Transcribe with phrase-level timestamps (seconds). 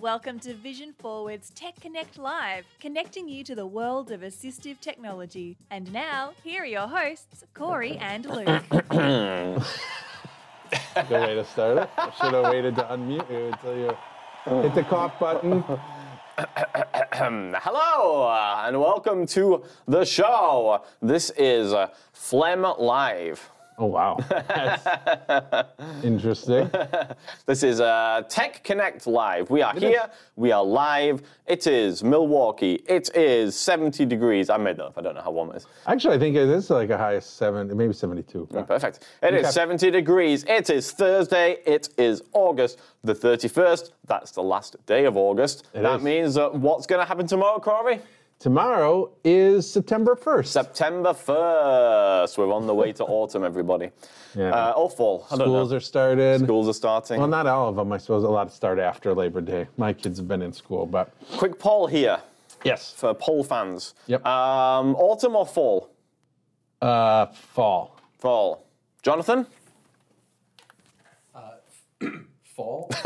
[0.00, 5.56] Welcome to Vision Forward's Tech Connect Live, connecting you to the world of assistive technology.
[5.72, 8.62] And now, here are your hosts, Cory and Luke.
[8.70, 9.64] Good
[11.10, 11.90] way to start it.
[11.98, 15.64] I should have waited to unmute you until you hit the cough button.
[16.38, 20.84] Hello uh, and welcome to the show.
[21.02, 23.50] This is uh, Phlegm Live.
[23.80, 25.68] Oh wow, that's
[26.04, 26.68] interesting.
[27.46, 29.50] This is uh, Tech Connect Live.
[29.50, 30.02] We are It here.
[30.04, 30.16] is.
[30.34, 31.22] We are live.
[31.46, 32.82] It is Milwaukee.
[32.88, 34.50] It is 70 degrees.
[34.50, 34.94] I made that up.
[34.98, 35.66] I don't know how warm it is.
[35.86, 38.48] Actually, I think it is like a high of seven, maybe seventy-two.
[38.66, 39.04] Perfect.
[39.22, 39.50] It is Okay.
[39.52, 40.44] 70 degrees.
[40.48, 41.58] It is Thursday.
[41.64, 43.90] It is August the 31st.
[44.06, 45.68] That's the last day of August.
[45.72, 46.02] It that is.
[46.02, 48.00] means uh, what's going to happen tomorrow, Cory?
[48.38, 50.52] Tomorrow is September first.
[50.52, 52.38] September 1st.
[52.38, 53.90] We're on the way to autumn, everybody.
[54.34, 54.50] Yeah.
[54.50, 55.26] Uh, or fall.
[55.30, 55.76] I don't Schools know.
[55.78, 56.40] are started.
[56.42, 57.18] Schools are starting.
[57.18, 57.90] Well, not all of them.
[57.92, 59.66] I suppose a lot start after Labor Day.
[59.78, 62.20] My kids have been in school, but Quick poll here
[62.62, 63.94] yes, for poll fans.
[64.06, 64.24] Yep.
[64.26, 65.90] Um, autumn or fall?
[66.82, 67.96] uh, fall.
[68.18, 68.64] Fall.
[69.02, 69.46] Jonathan?
[72.58, 72.90] Fall?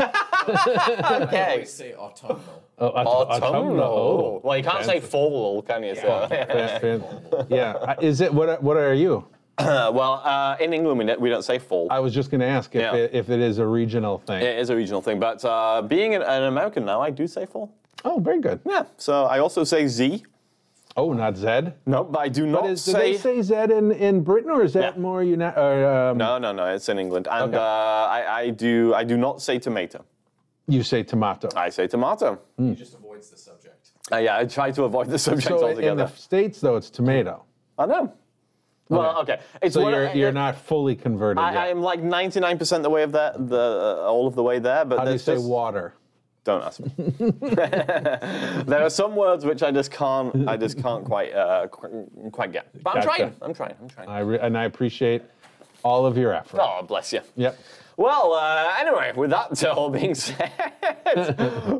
[0.47, 1.51] Okay.
[1.53, 2.41] always say autumnal.
[2.79, 4.41] Oh, aut- autumnal.
[4.43, 5.95] Well, you can't say fall, can you?
[5.95, 7.03] So, Fan- fan-
[7.49, 7.73] yeah.
[7.73, 8.61] Uh, Is it what?
[8.61, 9.25] What are you?
[9.57, 11.87] Uh, well, uh, in England we don't- we don't say fall.
[11.91, 12.95] I was just going to ask if, Yeah.
[12.95, 14.41] it, if it is a regional thing.
[14.41, 17.45] it is a regional thing, but uh, being an, an American now, I do say
[17.45, 17.69] fall.
[18.03, 18.59] oh, very good.
[18.65, 18.83] Yeah.
[18.97, 20.23] So I also say Z.
[20.95, 21.73] Oh, not Zed.
[21.87, 23.11] No, I do not But is, do say.
[23.13, 25.01] they say Zed in, in Britain or is that Yeah.
[25.01, 26.65] more uni- or, um, no, no, no.
[26.67, 27.57] It's in England, and Okay.
[27.57, 27.61] uh,
[28.17, 28.93] I, I do.
[28.93, 30.05] I do not say tomato.
[30.67, 31.49] You say tomato.
[31.55, 32.39] I say tomato.
[32.57, 33.89] He just avoids the subject.
[34.11, 36.05] Uh, yeah, I try to avoid the subject so in altogether.
[36.05, 37.43] the states though, it's tomato.
[37.77, 38.13] I know.
[38.89, 39.39] Well, okay.
[39.61, 41.71] It's So you're you're not fully converted I, yet.
[41.71, 43.57] I'm like 99% the way of that, the
[44.05, 44.85] uh, all of the way there.
[44.85, 45.95] But How do you say just- water?
[46.43, 46.91] Don't ask me.
[48.65, 50.47] there are some words which I just can't.
[50.47, 52.67] I just can't quite uh, qu- quite get.
[52.83, 53.07] But I'm Gotcha.
[53.17, 53.35] trying.
[53.41, 53.75] I'm trying.
[53.81, 54.09] I'm trying.
[54.09, 55.21] I re- and I appreciate
[55.83, 56.59] all of your effort.
[56.61, 57.21] Oh, bless you.
[57.37, 57.57] Yep.
[57.95, 60.51] Well, uh, anyway, with that all being said,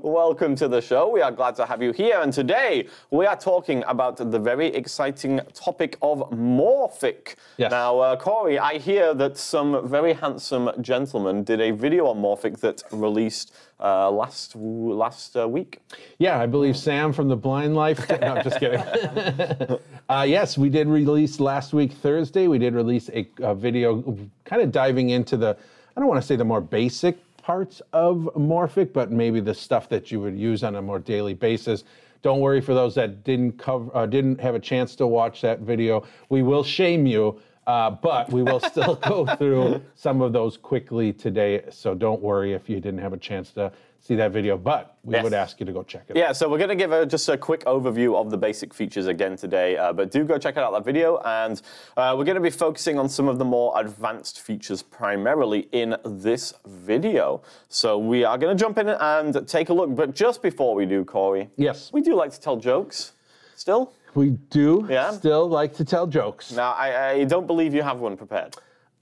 [0.03, 1.09] welcome to the show.
[1.09, 2.19] We are glad to have you here.
[2.22, 7.35] And today we are talking about the very exciting topic of Morphic.
[7.57, 7.72] Yes.
[7.72, 12.59] Now, uh, Cory, I hear that some very handsome gentleman did a video on Morphic
[12.59, 15.79] that released uh, last last uh, week.
[16.19, 18.07] Yeah, I believe Sam from the Blind Life.
[18.22, 18.79] no, I'm just kidding.
[20.09, 22.47] uh, yes, we did release last week, Thursday.
[22.47, 25.57] We did release a, a video kind of diving into the,
[25.96, 29.90] I don't want to say the more basic parts of Morphic, but maybe the stuff
[29.90, 31.84] that you would use on a more daily basis.
[32.24, 35.59] Don't worry for those that didn't cover, uh, didn't have a chance to watch that
[35.59, 36.03] video.
[36.30, 41.14] We will shame you, uh, but we will still go through some of those quickly
[41.14, 41.64] today.
[41.70, 43.72] So don't worry if you didn't have a chance to
[44.03, 44.58] see that video.
[44.58, 45.24] But we Yes.
[45.24, 46.18] would ask you to go check it out.
[46.18, 49.08] Yeah, so we're going to give a, just a quick overview of the basic features
[49.08, 51.19] again today, uh, but do go check out that video.
[51.24, 51.62] And
[51.96, 55.96] uh, we're going to be focusing on some of the more advanced features primarily in
[56.06, 57.41] this video.
[57.69, 59.96] So we are going to jump in and take a look.
[59.96, 61.91] But just before we do, Cory, Yes.
[61.94, 63.14] we do like to tell jokes
[63.56, 63.94] still.
[64.16, 65.12] We do Yeah?
[65.12, 66.52] still like to tell jokes.
[66.52, 68.56] Now, I, I don't believe you have one prepared.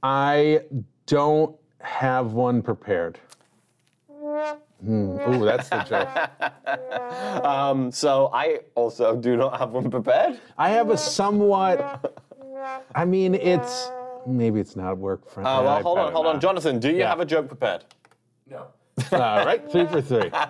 [0.03, 0.61] I
[1.07, 3.19] don't have one prepared.
[4.83, 5.17] Hmm.
[5.29, 6.09] Ooh, that's the joke.
[7.93, 10.39] So I also do not have one prepared.
[10.57, 12.17] I have a somewhat.
[12.95, 13.89] I mean, it's
[14.25, 15.51] maybe it's not work friendly.
[15.51, 16.39] Uh, well, hold on, hold on.
[16.39, 17.09] Jonathan, do you Yeah.
[17.09, 17.83] have a joke prepared?
[18.49, 18.67] No.
[19.11, 20.31] All right, three for three.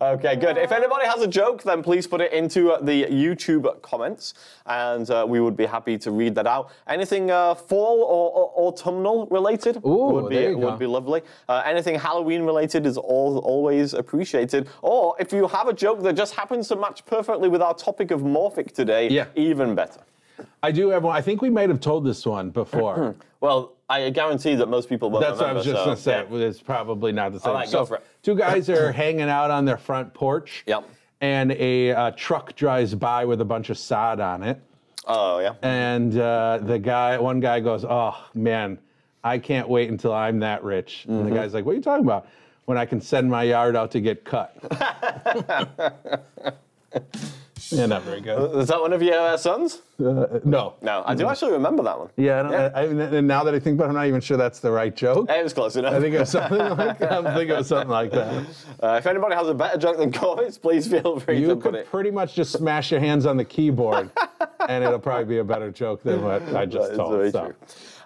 [0.00, 0.56] Okay, good.
[0.58, 4.34] If anybody has a joke, then please put it into uh, the YouTube comments,
[4.66, 6.70] and uh, we would be happy to read that out.
[6.86, 10.76] Anything uh, fall or, or autumnal related Ooh, would be would go.
[10.76, 11.22] be lovely.
[11.48, 14.68] Uh, anything Halloween related is all, always appreciated.
[14.82, 18.10] Or if you have a joke that just happens to match perfectly with our topic
[18.10, 19.26] of Morphic today, Yeah.
[19.34, 20.00] even better.
[20.62, 21.16] I do have one.
[21.16, 23.14] I think we might have told this one before.
[23.40, 26.38] Well, I guarantee that most people won't That's what I was remember, just gonna say.
[26.38, 26.46] yeah.
[26.46, 27.54] It's probably not the same.
[27.54, 28.04] right, so go for it.
[28.22, 30.62] two guys are hanging out on their front porch.
[30.66, 30.84] Yep.
[31.20, 34.60] And a uh, truck drives by with a bunch of sod on it.
[35.06, 35.54] Oh yeah.
[35.62, 38.78] And uh, the guy, one guy goes, "Oh man,
[39.24, 41.30] I can't wait until I'm that rich." And Mm-hmm.
[41.30, 42.28] the guy's like, "What are you talking about?
[42.66, 44.54] When I can send my yard out to get cut?"
[47.70, 48.56] yeah, not very good.
[48.58, 49.82] Is that one of your uh, sons?
[50.00, 52.08] Uh, no, No, I do actually remember that one.
[52.16, 52.84] Yeah, I don't, I, I,
[53.18, 55.28] and now that I think about it, I'm not even sure that's the right joke.
[55.28, 55.92] It was close enough.
[55.94, 58.44] I think it was something like I'm thinking of something like that.
[58.82, 61.74] Uh, if anybody has a better joke than Cory's, please feel free You to put
[61.74, 61.78] it.
[61.78, 64.10] You could pretty much just smash your hands on the keyboard,
[64.68, 67.12] and it'll probably be a better joke than what I just That is told.
[67.12, 67.44] very so.
[67.46, 67.54] true.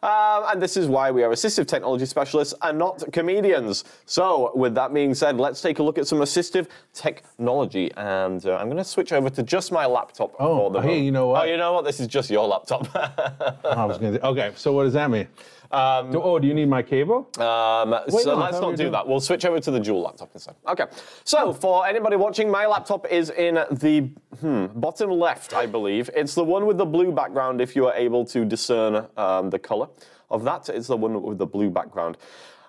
[0.02, 3.84] Um, and this is why we are assistive technology specialists and not comedians.
[4.04, 7.92] So, with that being said, let's take a look at some assistive technology.
[7.96, 11.00] And uh, I'm going to switch over to just my laptop Oh, for the hey,
[11.00, 11.42] you know what?
[11.42, 11.84] Oh, you know what?
[11.84, 12.88] This is just your laptop.
[13.64, 14.18] I was gonna.
[14.18, 15.28] Okay, so what does that mean?
[15.72, 17.28] Do- oh, do you need my cable?
[17.38, 19.08] Um, no, so I let's not do doing- that.
[19.08, 20.54] We'll switch over to the dual laptop instead.
[20.68, 20.84] Okay.
[21.24, 24.00] So for anybody watching, my laptop is in the
[24.40, 26.10] hmm, bottom left, I believe.
[26.14, 27.60] It's the one with the blue background.
[27.60, 29.88] If you are able to discern um, the color
[30.30, 32.16] of that, it's the one with the blue background.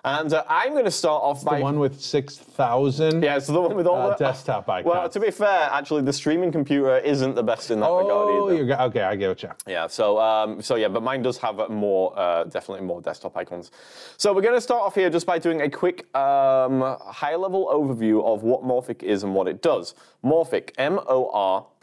[0.06, 3.22] And uh, I'm going to start off by the one with six thousand.
[3.22, 4.84] yeah, it's the one with all Uh, the desktop icons.
[4.94, 8.50] Well, to be fair, actually, the streaming computer isn't the best in that regard Oh,
[8.52, 8.62] either.
[8.64, 9.00] you're okay.
[9.02, 9.48] I get what you.
[9.66, 13.70] Yeah, so um, so yeah, but mine does have more, uh, definitely more desktop icons.
[14.18, 18.22] So we're going to start off here just by doing a quick um, high-level overview
[18.24, 19.94] of what Morphic is and what it does.
[20.22, 20.70] Morphic,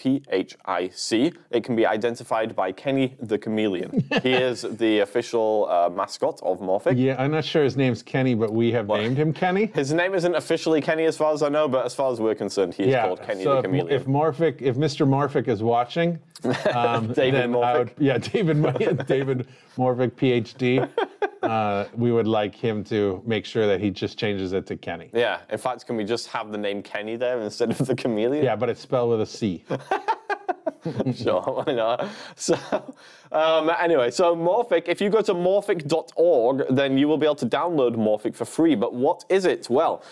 [0.03, 1.33] M-O-R-P-H-I-C.
[1.51, 4.03] It can be identified by Kenny the Chameleon.
[4.23, 6.97] he is the official uh, mascot of Morphic.
[6.97, 9.67] Yeah, I'm not sure his name's Kenny, but we have named him Kenny.
[9.73, 12.35] His name isn't officially Kenny as far as I know, but as far as we're
[12.35, 13.05] concerned, he is yeah.
[13.05, 14.01] called Kenny so the if, Chameleon.
[14.01, 15.07] if Morphic, if Mr.
[15.07, 16.19] Morphic is watching,
[16.75, 17.77] um, David Morphic.
[17.77, 19.47] would- yeah, David, David
[19.77, 20.89] Morphic, PhD.
[21.41, 25.09] Uh, we would like him to make sure that he just changes it to Kenny.
[25.13, 28.43] yeah, in fact, can we just have the name Kenny there instead of the chameleon?
[28.43, 29.63] Yeah, but it's spelled with a C.
[31.15, 32.07] sure, why not?
[32.35, 32.55] So,
[33.31, 37.45] um, anyway, so Morphic, if you go to morphic.org, then you will be able to
[37.45, 38.75] download Morphic for free.
[38.75, 39.69] But what is it?
[39.69, 40.03] Well,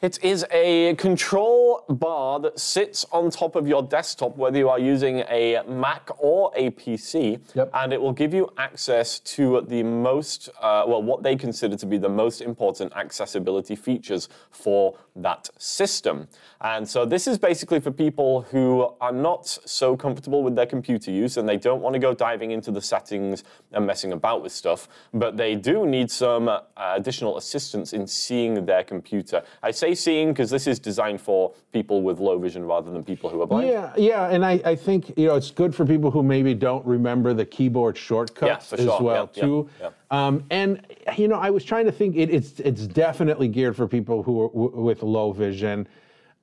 [0.00, 4.78] it is a control bar that sits on top of your desktop, whether you are
[4.80, 7.70] using a Mac or a PC, Yep.
[7.72, 11.86] and it will give you access to the most, uh, well, what they consider to
[11.86, 16.28] be the most important accessibility features for that system.
[16.60, 21.10] And so this is basically for people who are not so comfortable with their computer
[21.10, 24.52] use and they don't want to go diving into the settings and messing about with
[24.52, 29.42] stuff, but they do need some uh, additional assistance in seeing their computer.
[29.62, 33.28] I say seeing because this is designed for people with low vision rather than people
[33.28, 33.68] who are blind.
[33.68, 36.84] Yeah, yeah, and I, I think you know it's good for people who maybe don't
[36.86, 39.70] remember the keyboard shortcuts for as well Yeah, yeah, too.
[39.80, 39.90] yeah.
[40.10, 40.86] Um, and
[41.16, 42.16] you know, I was trying to think.
[42.16, 44.70] It, it's it's definitely geared for people who are w-
[45.02, 45.86] with low vision.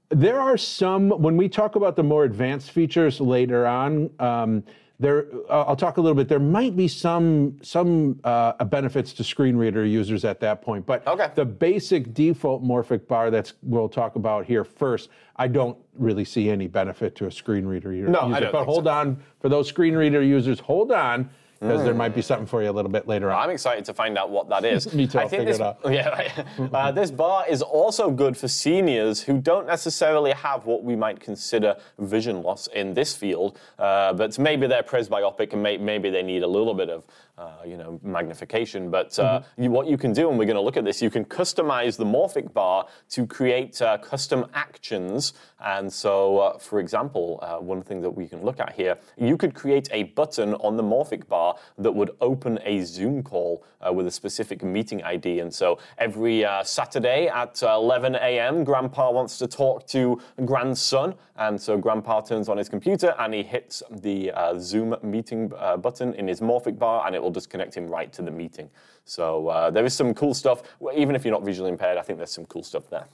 [0.09, 4.09] There are some when we talk about the more advanced features later on.
[4.19, 4.63] Um,
[5.01, 6.27] there, I'll talk a little bit.
[6.27, 11.07] There might be some some uh, benefits to screen reader users at that point, but
[11.07, 11.29] Okay.
[11.35, 15.09] the basic default morphic bar that's we'll talk about here first.
[15.37, 18.65] I don't really see any benefit to a screen reader u- No, I don't but
[18.65, 18.89] hold so.
[18.89, 20.59] on for those screen reader users.
[20.59, 21.29] Hold on,
[21.59, 23.43] because there might be something for you a little bit later on.
[23.43, 24.93] I'm excited to find out what that is.
[24.99, 25.79] Me too, I I'll think figure this, it out.
[25.91, 26.45] Yeah, right.
[26.73, 31.19] uh, this bar is also good for seniors who don't necessarily have what we might
[31.19, 36.23] consider vision loss in this field, uh, but maybe they're presbyopic and may, maybe they
[36.23, 37.03] need a little bit of,
[37.39, 38.91] uh, you know, magnification.
[38.91, 39.63] But uh, Mm-hmm.
[39.63, 41.97] you, what you can do, and we're going to look at this, you can customize
[41.97, 45.33] the Morphic bar to create uh, custom actions.
[45.59, 49.37] And so, uh, for example, uh, one thing that we can look at here, you
[49.37, 53.63] could create a button on the Morphic bar that would open a Zoom call
[53.93, 55.39] with a specific meeting ID.
[55.39, 61.15] And so every uh, Saturday at uh, 11 a.m., Grandpa wants to talk to grandson.
[61.37, 65.77] And so Grandpa turns on his computer and he hits the uh, Zoom meeting uh,
[65.77, 68.69] button in his Morphic bar, and it will just connect him right to the meeting.
[69.05, 70.63] So uh, there is some cool stuff.
[70.95, 73.07] Even if you're not visually impaired, I think there's some cool stuff there.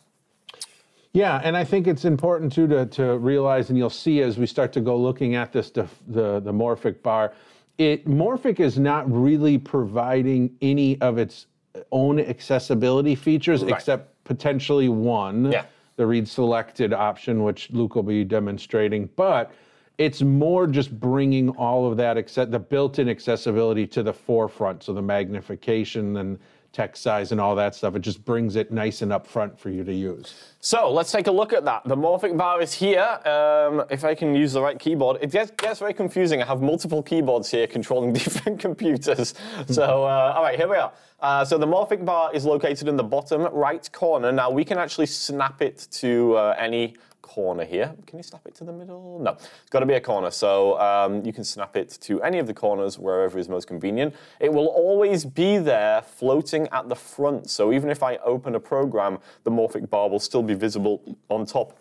[1.14, 4.46] Yeah, and I think it's important too to, to realize, and you'll see as we
[4.46, 7.34] start to go looking at this, the, the, the Morphic bar,
[7.78, 11.48] it Morphic is not really providing any of its
[11.92, 13.74] own accessibility features Right.
[13.74, 15.66] except potentially one, Yeah.
[15.96, 19.10] the read selected option, which Luke will be demonstrating.
[19.16, 19.52] But
[19.98, 24.84] it's more just bringing all of that, acce- the built-in accessibility to the forefront.
[24.84, 26.40] So the magnification and
[26.74, 29.82] text size and all that stuff, it just brings it nice and upfront for you
[29.86, 30.34] to use.
[30.60, 31.84] So let's take a look at that.
[31.86, 33.08] The Morphic bar is here.
[33.26, 36.42] Um, if I can use the right keyboard, it gets, gets very confusing.
[36.42, 39.36] I have multiple keyboards here controlling different computers.
[39.68, 40.92] So, uh, all right, here we are.
[41.22, 44.34] Uh, so the Morphic bar is located in the bottom right corner.
[44.34, 47.96] Now we can actually snap it to uh, any corner here.
[48.06, 49.20] Can you snap it to the middle?
[49.20, 50.30] No, it's got to be a corner.
[50.30, 54.14] So um, you can snap it to any of the corners wherever is most convenient.
[54.40, 57.50] It will always be there floating at the front.
[57.50, 61.48] So even if I open a program, the Morphic bar will still be visible on
[61.48, 61.74] top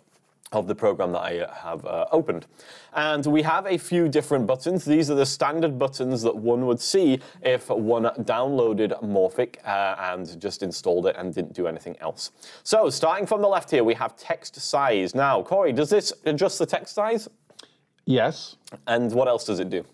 [0.54, 2.46] of the program that I have uh, opened.
[2.94, 4.84] And we have a few different buttons.
[4.84, 10.40] These are the standard buttons that one would see if one downloaded Morphic uh, and
[10.40, 12.30] just installed it and didn't do anything else.
[12.62, 15.14] So starting from the left here, we have text size.
[15.14, 17.28] Now, Cory, does this adjust the text size?
[18.06, 18.56] Yes.
[18.86, 19.84] And what else does it do?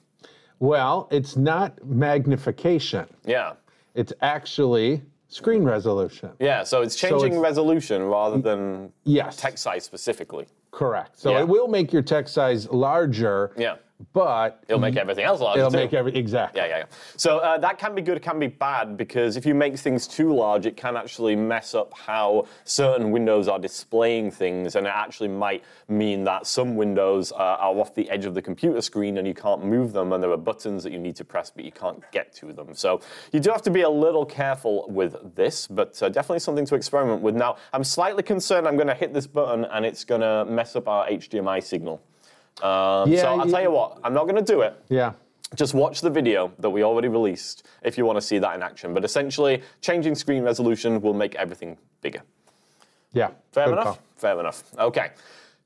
[0.58, 3.06] Well, it's not magnification.
[3.24, 3.54] Yeah.
[3.94, 6.30] It's actually screen resolution.
[6.38, 9.36] Yeah, so it's changing it's- resolution rather than Yes.
[9.36, 10.46] text size specifically.
[10.72, 11.18] Correct.
[11.18, 11.40] So Yeah.
[11.40, 13.52] it will make your text size larger.
[13.56, 13.76] Yeah.
[14.12, 15.60] But It'll make everything else larger.
[15.60, 15.76] it'll too.
[15.76, 16.60] make every exactly.
[16.60, 16.84] Yeah, yeah, yeah.
[17.16, 20.34] So uh, that can be good, can be bad, because if you make things too
[20.34, 25.28] large, it can actually mess up how certain windows are displaying things, and it actually
[25.28, 29.26] might mean that some windows uh, are off the edge of the computer screen and
[29.26, 31.72] you can't move them, and there are buttons that you need to press, but you
[31.72, 32.74] can't get to them.
[32.74, 33.00] So
[33.32, 36.74] you do have to be a little careful with this, but uh, definitely something to
[36.74, 37.34] experiment with.
[37.34, 40.76] Now, I'm slightly concerned I'm going to hit this button and it's going to mess
[40.76, 42.02] up our HDMI signal.
[42.62, 44.74] Um, Yeah, so I'll tell you what, I'm not going to do it.
[44.88, 45.12] Yeah.
[45.56, 48.62] Just watch the video that we already released if you want to see that in
[48.62, 48.94] action.
[48.94, 52.22] But essentially, changing screen resolution will make everything bigger.
[53.12, 53.30] Yeah.
[53.52, 53.84] Fair enough?
[53.84, 53.98] call.
[54.16, 54.62] Fair enough.
[54.78, 55.10] Okay.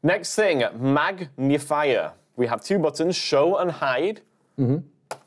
[0.02, 2.12] Next thing, magnifier.
[2.36, 4.22] We have two buttons, show and hide.
[4.58, 4.78] Mm-hmm.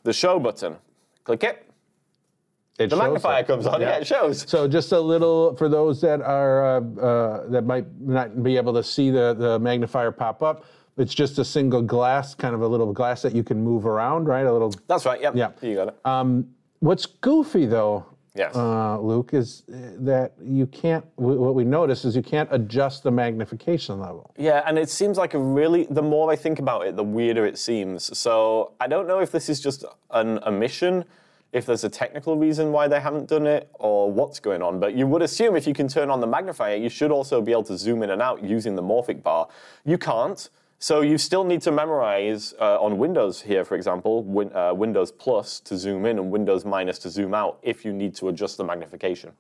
[0.04, 0.76] The show button.
[1.24, 1.64] Click it.
[2.80, 3.48] It The magnifier it.
[3.48, 3.82] comes on.
[3.82, 4.48] Yeah, it shows.
[4.48, 8.74] So just a little for those that are uh, uh, that might not be able
[8.74, 10.64] to see the, the magnifier pop up.
[10.98, 14.28] It's just a single glass, kind of a little glass that you can move around,
[14.28, 14.46] right?
[14.46, 14.74] A little.
[14.88, 15.22] That's right.
[15.22, 15.36] Yep.
[15.36, 15.52] Yeah.
[15.62, 16.46] You got it.
[16.80, 18.56] What's goofy though, Yes.
[18.56, 21.04] uh, Luke, is uh, that you can't.
[21.16, 24.32] What we notice is you can't adjust the magnification level.
[24.38, 27.46] Yeah, and it seems like a really, the more I think about it, the weirder
[27.48, 28.16] it seems.
[28.18, 31.04] So I don't know if this is just an omission,
[31.52, 34.80] if there's a technical reason why they haven't done it, or what's going on.
[34.80, 37.52] But you would assume if you can turn on the magnifier, you should also be
[37.54, 39.48] able to zoom in and out using the morphic bar.
[39.84, 40.48] You can't.
[40.80, 45.12] So you still need to memorize uh, on Windows here, for example, win, uh, Windows
[45.12, 48.58] Plus to zoom in and Windows Minus to zoom out if you need to adjust
[48.58, 49.32] the magnification.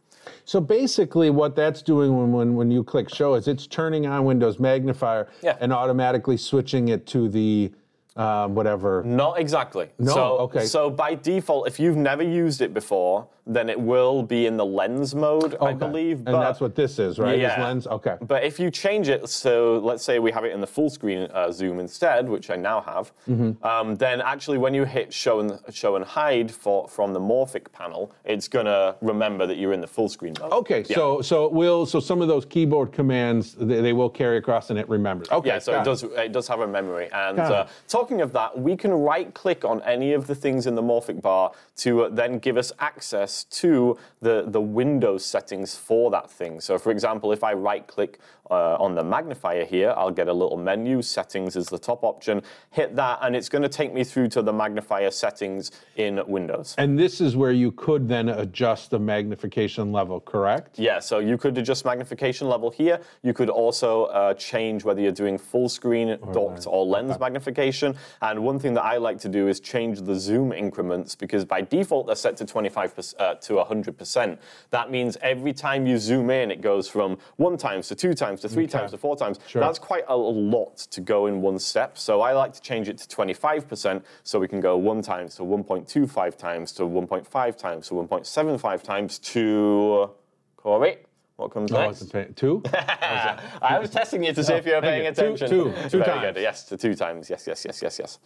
[0.46, 4.25] So basically, what that's doing when, when, when you click show is it's turning on
[4.25, 5.58] Windows Magnifier Yeah.
[5.62, 7.72] and automatically switching it to the
[8.15, 9.03] um, whatever.
[9.06, 9.89] Not exactly.
[10.00, 10.65] No, So, okay.
[10.65, 14.66] So by default, if you've never used it before, then it will be in the
[14.66, 15.74] lens mode, I Okay.
[15.75, 16.18] believe.
[16.18, 17.32] And but- that's what this is, right?
[17.39, 17.63] This Yeah.
[17.63, 17.88] lens.
[17.88, 18.16] Okay.
[18.22, 21.30] But if you change it, so let's say we have it in the full screen
[21.34, 23.66] uh, zoom instead, which I now have, Mm-hmm.
[23.66, 27.72] um, then actually when you hit show and show and hide for from the morphic
[27.72, 30.51] panel, it's gonna remember that you're in the full screen mode.
[30.51, 30.96] Okay, Yeah.
[30.96, 34.70] so so it will so some of those keyboard commands they, they will carry across
[34.70, 35.30] and it remembers.
[35.32, 37.10] Okay, Yeah, so got it does it does have a memory.
[37.13, 40.75] And uh, talking of that, we can right click on any of the things in
[40.75, 46.12] the morphic bar to uh, then give us access to the, the Windows settings for
[46.12, 46.60] that thing.
[46.60, 50.34] So for example, if I right click uh, on the magnifier here, I'll get a
[50.34, 52.41] little menu, settings is the top option,
[52.72, 56.75] hit that, and it's going to take me through to the magnifier settings in Windows.
[56.77, 60.79] And this is where you could then adjust the magnification level, correct?
[60.79, 63.01] Yeah, so you could adjust magnification level here.
[63.22, 67.96] You could also uh, change whether you're doing full screen, docked, or lens magnification.
[68.22, 71.62] And one thing that I like to do is change the zoom increments because by
[71.62, 74.38] default they're set to 25 uh, to 100%.
[74.69, 78.41] That means every time you zoom in, it goes from one times to two times
[78.41, 79.39] to three times to four times.
[79.62, 81.98] That's quite a lot to go in one step.
[81.98, 85.43] So I like to change it to 25% so we can go one times to
[85.43, 90.12] 1.25 times to 1.5 times to 1.75 times to
[90.55, 90.98] Cory.
[91.38, 92.01] What comes Oh, next?
[92.01, 92.63] it's a two.
[92.74, 95.10] I was testing you to see if you were paying you.
[95.12, 95.48] Attention.
[95.48, 96.22] two- two Very times.
[96.34, 96.41] good.
[96.41, 97.29] Yes, to two times.
[97.29, 98.20] Yes, yes, yes, yes, yes.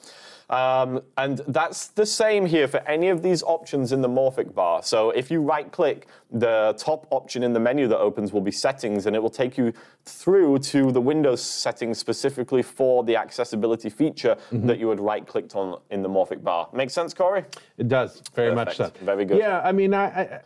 [0.49, 4.81] Um, and that's the same here for any of these options in the morphic bar.
[4.81, 8.51] So if you right click, the top option in the menu that opens will be
[8.51, 9.73] settings, and it will take you
[10.05, 14.67] through to the Windows settings specifically for the accessibility feature Mm-hmm.
[14.67, 16.69] that you had right clicked on in the morphic bar.
[16.71, 17.43] Make sense, Cory?
[17.77, 18.89] It does very much so.
[19.01, 19.37] Very good.
[19.37, 20.39] Yeah, I mean, I, I I-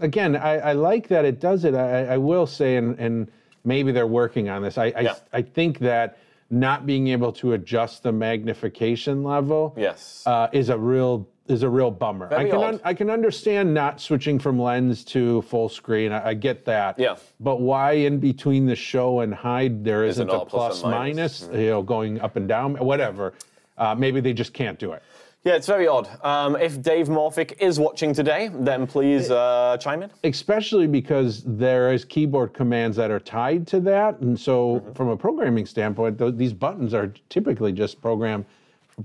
[0.00, 1.74] again, I, I like that it does it.
[1.74, 3.30] I, I will say, and, and
[3.64, 4.78] maybe they're working on this.
[4.78, 5.14] I, I Yeah.
[5.32, 6.18] I think that
[6.50, 10.22] not being able to adjust the magnification level Yes.
[10.26, 12.28] uh, is a real is a real bummer.
[12.32, 12.80] I can odd.
[12.84, 16.12] I can understand not switching from lens to full screen.
[16.12, 16.98] I, I get that.
[16.98, 17.16] Yeah.
[17.40, 20.82] But why in between the show and hide there Is it isn't a plus plus
[20.82, 21.42] minus?
[21.46, 21.58] minus?
[21.60, 23.32] You know, going up and down, whatever.
[23.78, 25.02] Uh, maybe they just can't do it.
[25.44, 26.08] Yeah, it's very odd.
[26.24, 30.10] Um, if Dave Morphic is watching today, then please uh, chime in.
[30.24, 34.92] especially because there is keyboard commands that are tied to that and so Mm-hmm.
[34.92, 38.44] from a programming standpoint th- these buttons are typically just programmed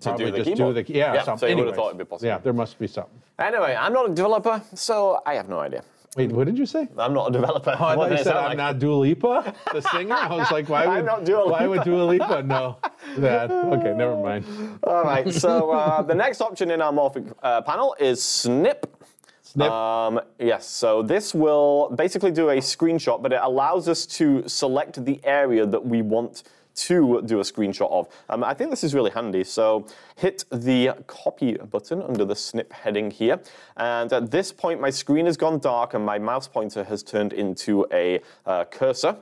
[0.02, 0.76] probably the just keyboard.
[0.76, 1.38] do the yeah, Yeah, something.
[1.40, 2.28] so you would've thought it'd be possible.
[2.28, 5.84] yeah there must be something Anyway, I'm not a developer, so I have no idea.
[6.16, 7.76] Wait what did you say I'm not a developer.
[7.80, 8.58] Oh, I thought you said I'm like?
[8.58, 10.16] not Dua Lipa, the singer.
[10.16, 12.78] I was like, why would why would Dua Lipa know
[13.18, 13.52] that?
[13.52, 14.46] Okay, never mind.
[14.84, 18.90] All right, so uh, the next option in our morphic uh, panel is snip.
[19.42, 19.70] Snip.
[19.70, 25.04] Um, yes, so this will basically do a screenshot, but it allows us to select
[25.06, 26.44] the area that we want
[26.76, 28.08] to do a screenshot of.
[28.30, 29.44] Um, I think this is really handy.
[29.44, 33.40] So hit the copy button under the snip heading here.
[33.78, 37.34] And at this point, my screen has gone dark and my mouse pointer has turned
[37.34, 39.18] into a uh, cursor,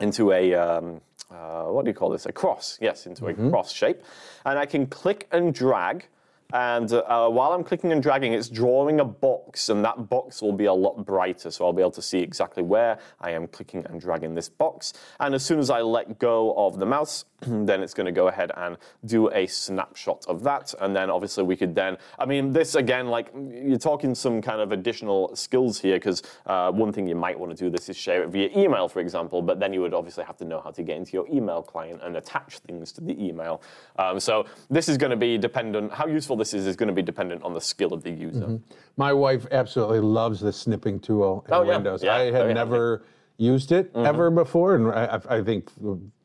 [0.00, 1.00] into a, um,
[1.30, 2.26] uh, what do you call this?
[2.26, 4.02] A cross, yes, into a cross shape.
[4.44, 6.06] And I can click and drag
[6.52, 10.52] and uh, while I'm clicking and dragging, it's drawing a box, and that box will
[10.52, 11.50] be a lot brighter.
[11.50, 14.92] So I'll be able to see exactly where I am clicking and dragging this box.
[15.20, 17.24] And as soon as I let go of the mouse,
[17.66, 20.74] then it's going to go ahead and do a snapshot of that.
[20.80, 24.60] And then obviously we could then, I mean, this again, like you're talking some kind
[24.60, 27.96] of additional skills here, because uh, one thing you might want to do this is
[27.96, 30.70] share it via email, for example, but then you would obviously have to know how
[30.70, 33.62] to get into your email client and attach things to the email.
[33.98, 36.92] Um, so this is going to be dependent, how useful this is, is going to
[36.94, 38.58] be dependent on the skill of the user.
[38.96, 41.68] My wife absolutely loves the snipping tool in Oh, yeah.
[41.74, 42.02] Windows.
[42.02, 42.54] Yeah, I had very handy.
[42.54, 43.04] never
[43.36, 45.70] used it ever before, and I I think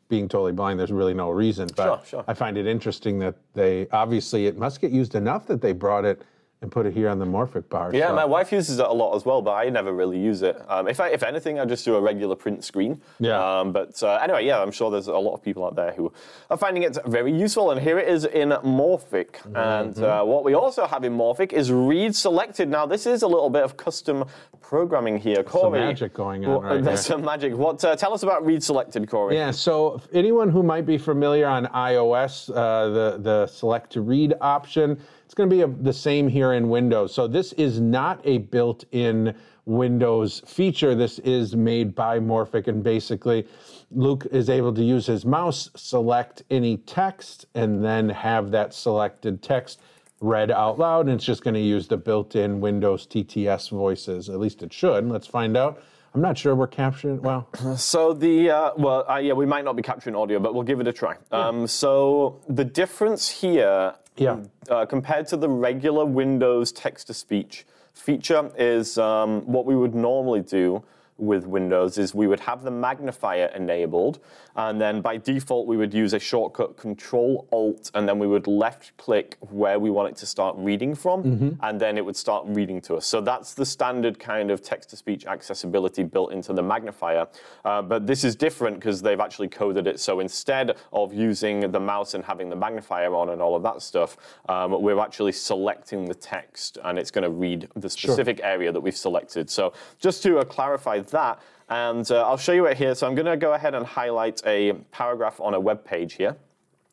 [0.10, 1.70] being totally blind, there's really no reason.
[1.76, 2.24] But Sure, sure.
[2.28, 6.04] I find it interesting that they obviously it must get used enough that they brought
[6.04, 6.24] it
[6.62, 7.92] and put it here on the Morphic bar.
[7.94, 10.42] Yeah, so- my wife uses it a lot as well, but I never really use
[10.42, 10.62] it.
[10.68, 13.02] Um, if I, if anything, I just do a regular print screen.
[13.20, 13.60] Yeah.
[13.60, 16.12] Um, but uh, anyway, yeah, I'm sure there's a lot of people out there who
[16.50, 17.72] are finding it very useful.
[17.72, 19.38] And here it is in Morphic.
[19.38, 19.56] Mm-hmm.
[19.56, 22.68] And uh, what we also have in Morphic is read selected.
[22.68, 24.26] Now, this is a little bit of custom
[24.60, 25.80] programming here, Cory.
[25.80, 27.16] Some magic going on right There's here.
[27.16, 27.56] some magic.
[27.56, 27.84] What?
[27.86, 29.36] Uh, tell us about read selected, Cory.
[29.36, 34.34] Yeah, so anyone who might be familiar on iOS, uh, the, the select to read
[34.42, 35.00] option,
[35.30, 37.14] it's going to be a, the same here in Windows.
[37.14, 40.96] So this is not a built-in Windows feature.
[40.96, 43.48] This is made by Morphic, and basically
[43.92, 49.44] Luke is able to use his mouse, select any text, and then have that selected
[49.44, 49.80] text
[50.20, 51.06] read out loud.
[51.06, 54.30] And it's just going to use the built-in Windows TTS voices.
[54.30, 55.08] At least it should.
[55.08, 55.80] Let's find out.
[56.16, 57.22] I'm not sure we're capturing.
[57.22, 60.64] Well, So the uh, well, uh, yeah, we might not be capturing audio, but we'll
[60.64, 61.18] give it a try.
[61.32, 64.38] Um, so the difference here, Yeah.
[64.70, 70.84] uh, compared to the regular Windows text-to-speech feature, is um, what we would normally do
[71.18, 74.20] with Windows is we would have the magnifier enabled,
[74.60, 78.46] and then by default we would use a shortcut Control Alt, and then we would
[78.46, 82.46] left click where we want it to start reading from, and then it would start
[82.48, 83.06] reading to us.
[83.06, 87.28] So that's the standard kind of text to speech accessibility built into the magnifier.
[87.64, 91.80] Uh, but this is different because they've actually coded it so instead of using the
[91.80, 94.18] mouse and having the magnifier on and all of that stuff,
[94.50, 98.82] um, we're actually selecting the text and it's going to read the specific area that
[98.82, 99.50] we've selected.
[99.50, 102.96] So just to uh, clarify that, and uh, I'll show you it here.
[102.96, 106.36] So I'm going to go ahead and highlight a paragraph on a web page here.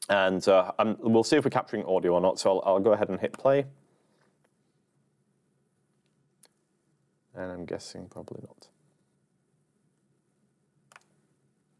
[0.09, 2.39] And uh, um, we'll see if we're capturing audio or not.
[2.39, 3.65] So I'll, I'll go ahead and hit play.
[7.35, 8.69] And I'm guessing probably not.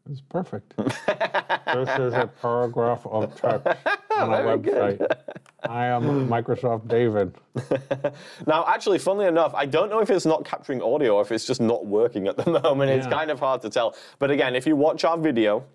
[0.09, 0.75] It's perfect.
[0.77, 3.67] this is a paragraph of text
[4.15, 5.17] on a website.
[5.63, 7.35] I am Microsoft David.
[8.45, 11.45] Now, actually, funnily enough, I don't know if it's not capturing audio or if it's
[11.45, 12.91] just not working at the moment.
[12.91, 13.95] It's kind of hard to tell.
[14.19, 15.65] But again, if you watch our video,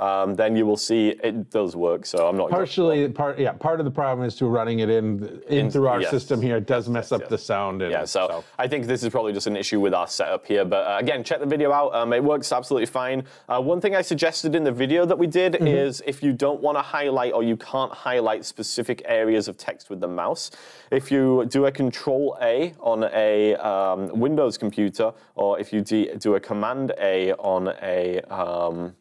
[0.00, 2.06] um, then you will see it does work.
[2.06, 5.40] So I'm not Partially, part yeah, part of the problem is to running it in
[5.48, 6.10] in, In- through our yes.
[6.10, 6.56] system here.
[6.56, 7.30] It does mess up yes.
[7.30, 7.82] the sound.
[7.82, 10.64] And, Yeah, so, I think this is probably just an issue with our setup here.
[10.64, 11.94] But uh, again, check the video out.
[11.94, 13.24] Um, it works absolutely fine.
[13.48, 15.66] Uh, one thing I suggested in the video that we did Mm-hmm.
[15.66, 19.90] is if you don't want to highlight or you can't highlight specific areas of text
[19.90, 20.50] with the mouse,
[20.90, 26.14] if you do a Control A on a um, Windows computer, or if you de-
[26.16, 28.94] do a Command A on a um,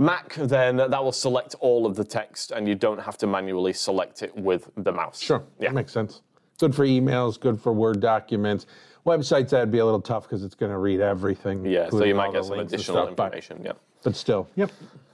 [0.00, 3.74] Mac, then that will select all of the text, and you don't have to manually
[3.74, 5.20] select it with the mouse.
[5.20, 5.68] sure, Yeah.
[5.68, 6.22] that makes sense.
[6.58, 7.38] Good for emails.
[7.38, 8.64] Good for Word documents.
[9.06, 11.66] Websites that'd be a little tough because it's going to read everything.
[11.66, 13.60] Yeah, so you might get some additional stuff, but- information.
[13.62, 13.72] Yeah.
[14.02, 14.70] But still, yep.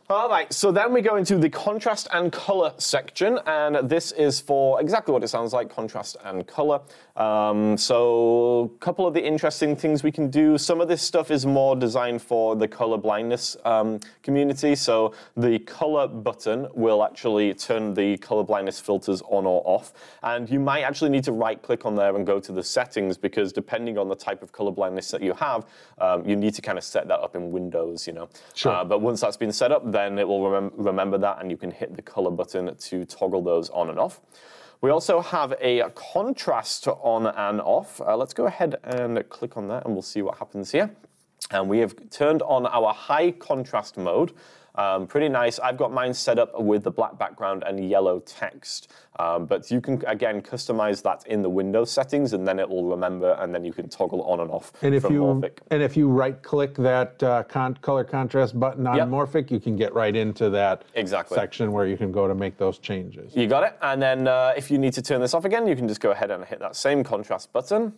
[0.09, 4.39] All right, so then we go into the contrast and color section, and this is
[4.41, 6.81] for exactly what it sounds like contrast and color.
[7.17, 10.59] Um, so, a couple of the interesting things we can do.
[10.59, 14.75] Some of this stuff is more designed for the color blindness um, community.
[14.75, 20.49] So, the color button will actually turn the color blindness filters on or off, and
[20.51, 23.53] you might actually need to right click on there and go to the settings because
[23.53, 25.67] depending on the type of color blindness that you have,
[25.99, 28.29] um, you need to kind of set that up in Windows, you know.
[28.55, 28.73] Sure.
[28.73, 31.57] Uh, but once that's been set up, then it will remem- remember that and you
[31.57, 34.21] can hit the color button to toggle those on and off.
[34.81, 38.01] We also have a contrast on and off.
[38.01, 40.91] Uh, let's go ahead and click on that and we'll see what happens here.
[41.51, 44.33] and we have turned on our high contrast mode.
[44.77, 45.59] Um, pretty nice.
[45.59, 48.93] I've got mine set up with the black background and yellow text.
[49.19, 52.85] Um, but you can, again, customize that in the window settings and then it will
[52.85, 55.59] remember and then you can toggle on and off And if from you Morphic.
[55.71, 59.09] and if you right click that uh, con- color contrast button on Yep.
[59.09, 61.35] Morphic, you can get right into that Exactly.
[61.35, 63.35] section where you can go to make those changes.
[63.35, 63.79] You got it.
[63.81, 66.11] And then uh, if you need to turn this off again, you can just go
[66.11, 67.95] ahead and hit that same contrast button.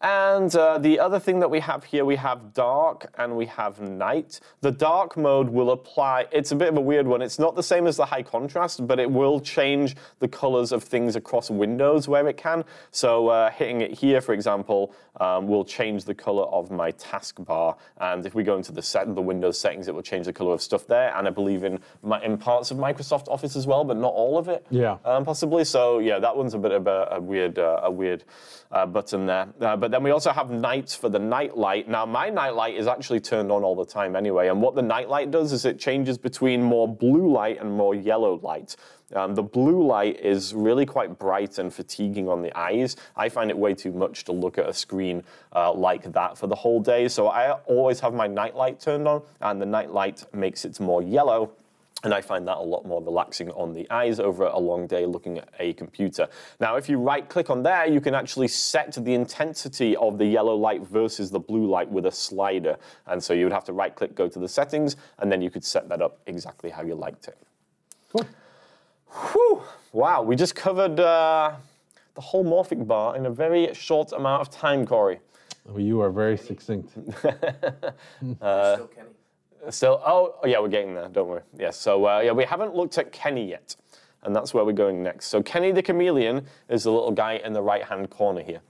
[0.00, 3.80] And uh, the other thing that we have here, we have dark and we have
[3.80, 4.38] night.
[4.60, 7.20] The dark mode will apply, it's a bit of a weird one.
[7.20, 10.84] It's not the same as the high contrast, but it will change the colors of
[10.84, 12.64] things across windows where it can.
[12.92, 17.76] So uh, hitting it here, for example, um, will change the color of my taskbar.
[18.00, 20.52] And if we go into the set, the Windows settings, it will change the color
[20.54, 21.12] of stuff there.
[21.16, 24.38] And I believe in, my, in parts of Microsoft Office as well, but not all
[24.38, 24.98] of it Yeah.
[25.04, 25.64] um, possibly.
[25.64, 28.22] So yeah, that one's a bit of a, a weird, uh, a weird
[28.70, 29.48] uh, button there.
[29.60, 31.88] Uh, but then we also have nights for the night light.
[31.88, 34.48] Now my night light is actually turned on all the time anyway.
[34.48, 37.94] And what the night light does is it changes between more blue light and more
[37.94, 38.76] yellow light.
[39.14, 42.96] Um, the blue light is really quite bright and fatiguing on the eyes.
[43.16, 45.24] I find it way too much to look at a screen
[45.56, 47.08] uh, like that for the whole day.
[47.08, 50.78] So I always have my night light turned on, and the night light makes it
[50.80, 51.52] more yellow.
[52.04, 55.04] And I find that a lot more relaxing on the eyes over a long day
[55.04, 56.28] looking at a computer.
[56.60, 60.24] Now, if you right click on there, you can actually set the intensity of the
[60.24, 62.76] yellow light versus the blue light with a slider.
[63.06, 65.50] And so you would have to right click, go to the settings, and then you
[65.50, 67.38] could set that up exactly how you liked it.
[68.12, 68.26] Cool.
[69.32, 69.62] Whew.
[69.92, 71.56] Wow, we just covered uh,
[72.14, 75.18] the whole Morphic bar in a very short amount of time, Cory.
[75.64, 76.90] Well, you are very succinct.
[77.18, 79.08] Still Kenny.
[79.70, 81.42] Still, oh, yeah, we're getting there, don't worry.
[81.58, 83.76] Yes, so uh, yeah, we haven't looked at Kenny yet,
[84.22, 85.26] and that's where we're going next.
[85.26, 88.60] So Kenny the Chameleon is the little guy in the right-hand corner here.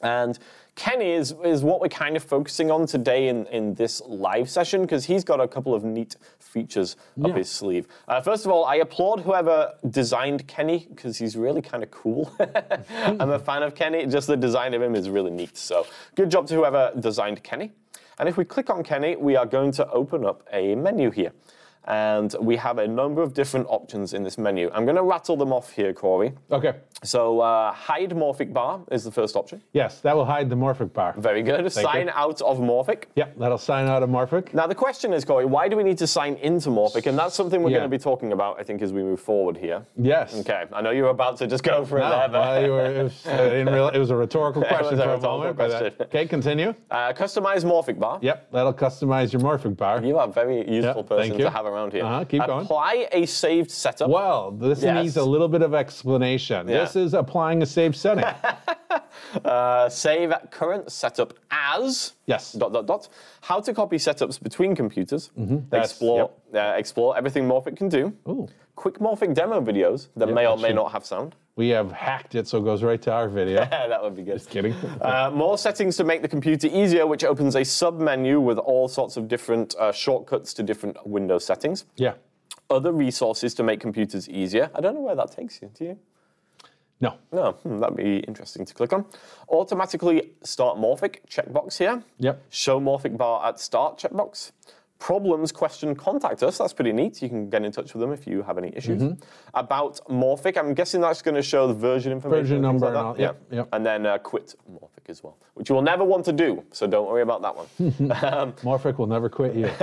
[0.00, 0.38] And
[0.76, 4.82] Kenny is, is what we're kind of focusing on today in, in this live session
[4.82, 7.88] because he's got a couple of neat features up his sleeve.
[8.06, 12.32] Uh, first of all, I applaud whoever designed Kenny because he's really kind of cool.
[12.90, 14.06] I'm a fan of Kenny.
[14.06, 15.56] Just the design of him is really neat.
[15.56, 17.72] So good job to whoever designed Kenny.
[18.18, 21.32] And if we click on Kenny, we are going to open up a menu here.
[21.88, 24.70] And we have a number of different options in this menu.
[24.74, 26.34] I'm going to rattle them off here, Cory.
[26.52, 26.74] Okay.
[27.02, 29.62] So uh, hide Morphic bar is the first option.
[29.72, 31.14] Yes, that will hide the Morphic bar.
[31.16, 31.72] Very good.
[31.72, 32.12] sign you.
[32.14, 33.04] out of Morphic.
[33.16, 34.52] Yep, that'll sign out of Morphic.
[34.52, 37.06] Now the question is, Cory, why do we need to sign into Morphic?
[37.06, 37.78] And that's something we're Yeah.
[37.78, 39.86] going to be talking about, I think, as we move forward here.
[39.96, 40.34] Yes.
[40.40, 43.02] Okay, I know you're about to just go for it there, well, you were, it,
[43.04, 45.60] was, real- it was a rhetorical question for a rhetorical moment.
[45.60, 45.94] uh, question.
[46.02, 46.74] okay, continue.
[46.90, 48.18] uh, customize Morphic bar.
[48.20, 50.04] Yep, that'll customize your Morphic bar.
[50.04, 52.04] You are a very useful thank person to have around here.
[52.04, 52.64] Uh-huh, keep going.
[52.64, 54.10] Apply a saved setup.
[54.10, 55.02] Well, this Yes.
[55.02, 56.68] needs a little bit of explanation.
[56.68, 56.80] Yeah.
[56.80, 58.24] This is applying a saved setting.
[59.44, 62.52] Uh, save current setup as Yes.
[62.52, 63.08] dot dot dot.
[63.42, 65.30] How to copy setups between computers.
[65.38, 65.74] Mm-hmm.
[65.74, 68.12] Explore uh, explore everything Morphic can do.
[68.28, 68.48] Ooh.
[68.78, 71.34] Quick Morphic demo videos that may or may not have sound.
[71.56, 73.56] we have hacked it so it goes right to our video.
[73.62, 74.34] Yeah, that would be good.
[74.38, 74.72] Just kidding.
[75.02, 78.86] Uh, more settings to make the computer easier, which opens a sub menu with all
[78.86, 81.84] sorts of different uh, shortcuts to different Windows settings.
[81.96, 82.14] yeah.
[82.70, 84.70] Other resources to make computers easier.
[84.74, 85.70] I don't know where that takes you.
[85.74, 85.98] Do you?
[87.00, 87.14] No.
[87.32, 89.06] No, hmm, that'd be interesting to click on.
[89.48, 92.02] Automatically start Morphic checkbox here.
[92.18, 92.42] Yep.
[92.50, 94.52] Show Morphic bar at start checkbox.
[94.98, 96.58] Problems question contact us.
[96.58, 97.22] That's pretty neat.
[97.22, 99.00] You can get in touch with them if you have any issues.
[99.00, 99.22] Mm-hmm.
[99.54, 102.42] About Morphic, I'm guessing that's going to show the version information.
[102.44, 103.32] Version number like and all- Yeah.
[103.50, 103.68] yep.
[103.72, 106.64] And then uh, quit Morphic as well, which you will never want to do.
[106.72, 107.66] So don't worry about that one.
[108.62, 109.70] Morphic will never quit you.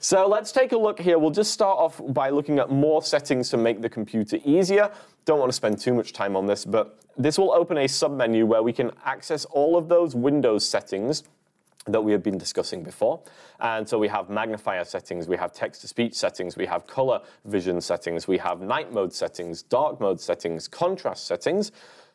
[0.00, 1.18] So let's take a look here.
[1.18, 4.92] We'll just start off by looking at more settings to make the computer easier.
[5.24, 8.46] Don't want to spend too much time on this, but this will open a submenu
[8.46, 11.24] where we can access all of those Windows settings
[11.92, 13.20] that we have been discussing before.
[13.60, 17.20] And so we have magnifier settings, we have text to speech settings, we have color
[17.44, 21.72] vision settings, we have night mode settings, dark mode settings, contrast settings.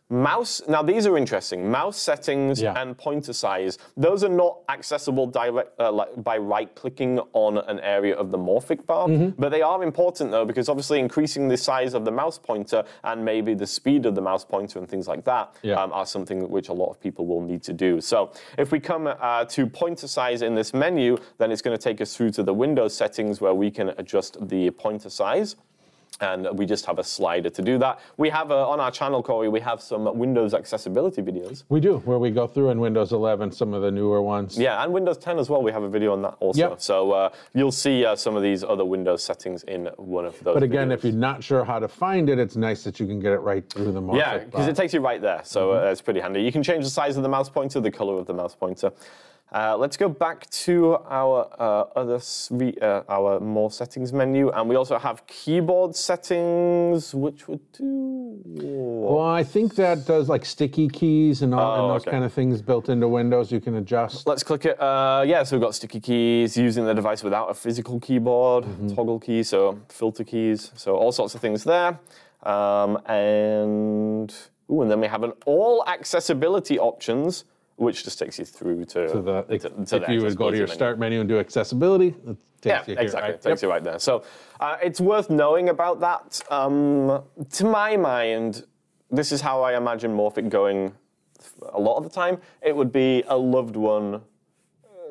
[0.10, 1.72] Mouse, now these are interesting.
[1.72, 2.80] Mouse settings Yeah.
[2.80, 7.80] and pointer size, those are not accessible direct, uh, like by right clicking on an
[7.80, 9.30] area of the Morphic bar, Mm-hmm.
[9.42, 13.24] but they are important though because obviously increasing the size of the mouse pointer and
[13.26, 15.82] maybe the speed of the mouse pointer and things like that Yeah.
[15.82, 18.00] um, are something which a lot of people will need to do.
[18.02, 21.82] So if we come uh, to pointer size in this menu, then it's going to
[21.82, 25.56] take us through to the Windows settings where we can adjust the pointer size.
[26.22, 28.00] And we just have a slider to do that.
[28.18, 31.64] We have uh, on our channel, Cory, we have some Windows accessibility videos.
[31.70, 34.58] we do, where we go through in Windows 11 some of the newer ones.
[34.58, 35.62] Yeah, and Windows 10 as well.
[35.64, 36.70] We have a video on that also.
[36.70, 36.82] Yep.
[36.82, 40.54] So uh, you'll see uh, some of these other Windows settings in one of those.
[40.54, 40.94] But again, videos.
[40.94, 43.40] if you're not sure how to find it, it's nice that you can get it
[43.40, 45.88] right through the Morphic Yeah, because it takes you right there, so Mm-hmm.
[45.88, 46.42] uh, it's pretty handy.
[46.42, 48.92] You can change the size of the mouse pointer, the color of the mouse pointer.
[49.52, 52.20] Uh, let's go back to our uh, other
[52.82, 57.84] uh, our more settings menu, and we also have keyboard settings, which would do.
[59.06, 62.12] Well, I think that does like sticky keys and, all, Oh, and those okay.
[62.12, 63.52] kind of things built into Windows.
[63.52, 64.26] You can adjust.
[64.26, 64.82] Let's click it.
[64.82, 69.20] Uh, yeah, so we've got sticky keys, using the device without a physical keyboard, toggle
[69.20, 72.00] keys, so filter keys, so all sorts of things there.
[72.42, 74.34] Um, and
[74.72, 79.08] ooh, and then we have an all accessibility options, which just takes you through to,
[79.10, 80.76] To the, to- to if you would go to your menu.
[80.76, 83.32] start menu and do accessibility, it takes Yeah, you here, exactly.
[83.32, 83.42] right?
[83.42, 84.00] Takes you right there.
[84.00, 84.24] So
[84.60, 86.42] uh, it's worth knowing about that.
[86.52, 88.64] Um, to my mind,
[89.10, 90.94] this is how I imagine Morphic going
[91.74, 92.38] a lot of the time.
[92.62, 94.22] It would be a loved one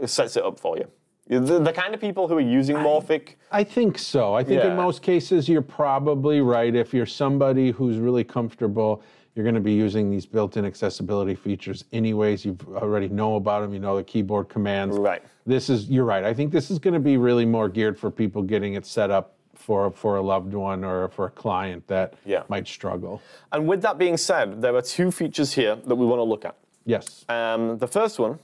[0.03, 0.88] uh, sets it up for you.
[1.29, 3.37] The, the kind of people who are using Morphic.
[3.51, 4.35] I think so.
[4.35, 4.70] I think Yeah.
[4.70, 6.75] in most cases you're probably right.
[6.75, 9.03] If you're somebody who's really comfortable,
[9.35, 12.45] you're going to be using these built-in accessibility features anyways.
[12.45, 13.73] You already know about them.
[13.73, 14.97] You know the keyboard commands.
[14.97, 15.23] Right.
[15.47, 16.25] This is you're right.
[16.25, 19.11] I think this is going to be really more geared for people getting it set
[19.11, 22.42] up for for a loved one or for a client that Yeah.
[22.49, 23.23] might struggle.
[23.53, 26.45] And with that being said, there are two features here that we want to look
[26.45, 26.57] at.
[26.85, 27.25] Yes.
[27.29, 28.38] Um, the first one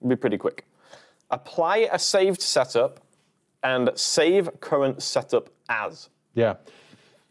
[0.00, 0.64] will be pretty quick.
[1.30, 3.00] Apply a saved setup
[3.62, 6.08] and save current setup as.
[6.34, 6.56] Yeah.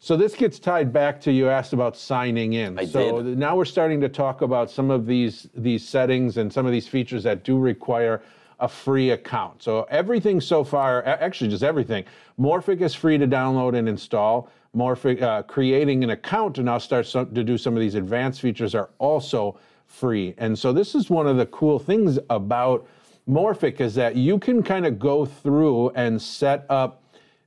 [0.06, 2.78] So this gets tied back to you asked about signing in.
[2.78, 3.40] I so did.
[3.40, 6.88] now we're starting to talk about some of these these settings and some of these
[6.88, 8.22] features that do require
[8.60, 9.64] a free account.
[9.64, 12.04] So everything so far, actually just everything,
[12.40, 14.52] Morphic is free to download and install.
[14.76, 18.42] Morphic uh, creating an account to now start some, to do some of these advanced
[18.42, 20.36] features are also free.
[20.38, 22.86] And so this is one of the cool things about
[23.28, 27.02] Morphic is that you can kind of go through and set up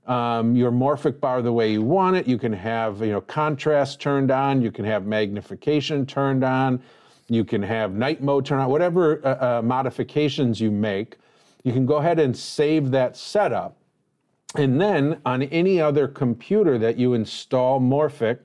[0.08, 2.26] um, your morphic bar the way you want it.
[2.26, 4.62] You can have you know contrast turned on.
[4.62, 6.82] You can have magnification turned on.
[7.28, 8.70] You can have night mode turned on.
[8.70, 11.18] Whatever uh, uh, modifications you make,
[11.62, 13.76] you can go ahead and save that setup.
[14.56, 18.38] And then on any other computer that you install Morphic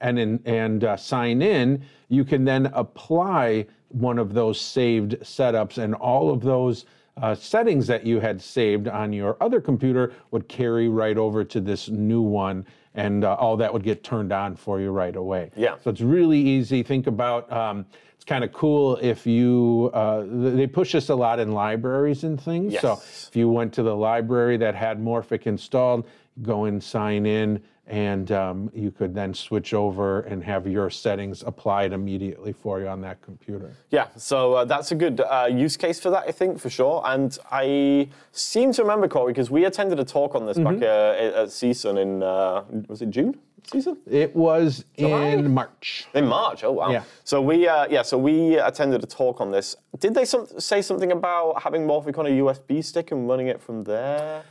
[0.00, 5.78] and in, and uh, sign in, you can then apply one of those saved setups,
[5.78, 10.48] and all of those uh, settings that you had saved on your other computer would
[10.48, 14.56] carry right over to this new one, and uh, all that would get turned on
[14.56, 15.50] for you right away.
[15.56, 15.76] Yeah.
[15.82, 16.82] So it's really easy.
[16.82, 21.38] Think about um, it's kind of cool if you uh, they push this a lot
[21.38, 22.72] in libraries and things.
[22.72, 22.82] Yes.
[22.82, 26.06] So if you went to the library that had Morphic installed,
[26.42, 31.42] go and sign in, and um, you could then switch over and have your settings
[31.42, 33.72] applied immediately for you on that computer.
[33.90, 37.02] Yeah, so uh, that's a good uh, use case for that, I think, for sure.
[37.04, 40.78] And I seem to remember, Cory, because we attended a talk on this Mm-hmm.
[40.78, 43.36] back uh, at CSUN in, uh, was it June?
[43.66, 43.96] Season?
[44.08, 45.28] It was July?
[45.28, 46.06] in March.
[46.14, 46.64] In March.
[46.64, 46.90] Oh wow.
[46.90, 47.02] Yeah.
[47.24, 49.74] So we uh, yeah so we attended a talk on this.
[49.98, 53.60] Did they some, say something about having Morphic on a USB stick and running it
[53.60, 54.42] from there?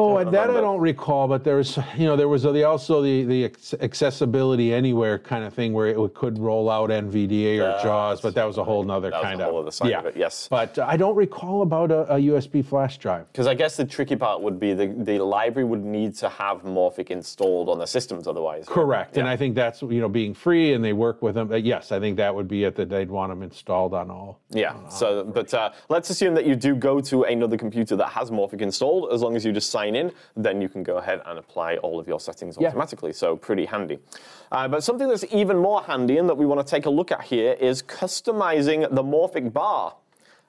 [0.00, 3.02] Oh, Don't that I don't recall, but there was, you know, there was the, also
[3.02, 3.44] the the
[3.80, 8.34] accessibility anywhere kind of thing where it could roll out NVDA or That's JAWS, but
[8.36, 9.98] that was a whole nother That was a kind whole of other side yeah.
[9.98, 10.46] of it, yes.
[10.48, 13.26] But uh, I don't recall about a, a USB flash drive.
[13.32, 16.62] Because I guess the tricky part would be the, the library would need to have
[16.62, 18.66] Morphic installed on the systems otherwise.
[18.68, 21.50] Correct, and I think that's you know being free and they work with them.
[21.50, 24.40] uh, yes, I think that would be it that they'd want them installed on all.
[24.50, 24.88] Yeah.
[24.90, 28.60] So, but uh, let's assume that you do go to another computer that has Morphic
[28.60, 29.12] installed.
[29.12, 31.98] As long as you just sign in, then you can go ahead and apply all
[32.00, 32.68] of your settings Yeah.
[32.68, 33.12] automatically.
[33.12, 33.98] So, pretty handy.
[34.52, 37.12] Uh, but something that's even more handy and that we want to take a look
[37.12, 39.94] at here is customizing the Morphic bar.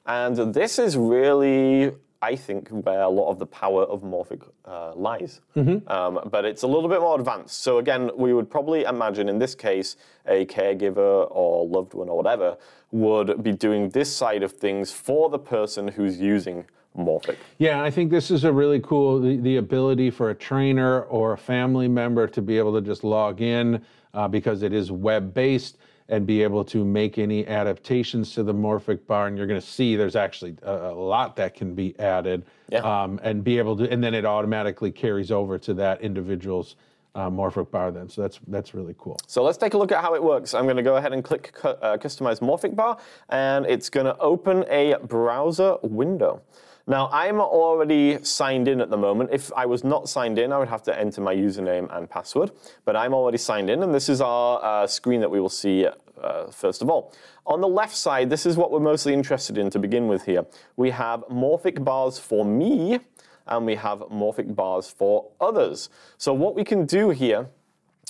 [0.06, 4.93] And this is really, I think, where a lot of the power of Morphic uh,
[4.95, 5.41] lies.
[5.56, 7.62] Um, but it's a little bit more advanced.
[7.62, 12.17] So again, we would probably imagine in this case, a caregiver or loved one or
[12.17, 12.58] whatever
[12.91, 16.65] would be doing this side of things for the person who's using
[16.97, 17.38] Morphic.
[17.58, 21.34] Yeah, I think this is a really cool the, the ability for a trainer or
[21.34, 23.82] a family member to be able to just log in
[24.13, 25.78] uh, because it is web based
[26.10, 29.28] and be able to make any adaptations to the Morphic bar.
[29.28, 32.43] And you're going to see there's actually a, a lot that can be added.
[32.69, 32.80] Yeah.
[32.80, 36.75] Um, and be able to, and then it automatically carries over to that individual's
[37.15, 37.91] uh, Morphic bar.
[37.91, 39.17] Then, so that's that's really cool.
[39.28, 40.54] So let's take a look at how it works.
[40.54, 42.97] I'm going to go ahead and click cu- uh, Customize Morphic Bar,
[43.30, 46.41] and it's going to open a browser window.
[46.89, 49.30] Now, I'm already signed in at the moment.
[49.32, 52.49] If I was not signed in, I would have to enter my username and password,
[52.84, 55.86] but I'm already signed in, and this is our uh, screen that we will see
[55.86, 57.13] uh, first of all.
[57.45, 60.47] On the left side, this is what we're mostly interested in to begin with here.
[60.78, 62.99] We have Morphic bars for me,
[63.45, 65.91] and we have Morphic bars for others.
[66.17, 67.49] So what we can do here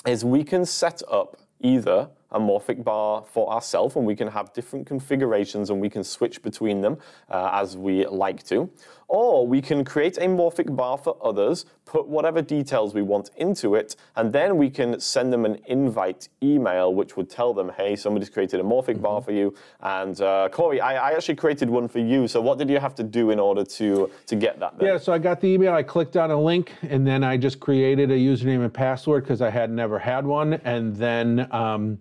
[0.07, 4.53] is we can set up either a Morphic bar for ourselves and we can have
[4.53, 6.97] different configurations and we can switch between them
[7.29, 8.69] uh, as we like to.
[9.09, 13.73] Or we can create a Morphic bar for others, put whatever details we want into
[13.73, 17.95] it, and then we can send them an invite email which would tell them, hey,
[17.95, 19.55] somebody's created a Morphic bar for you.
[19.81, 22.27] And uh, Cory, I, I actually created one for you.
[22.27, 24.77] So what did you have to do in order to, to get that?
[24.77, 24.87] Then?
[24.87, 27.59] Yeah, so I got the email, I clicked on a link, and then I just
[27.59, 31.97] created a username and password because I had never had one, and then um,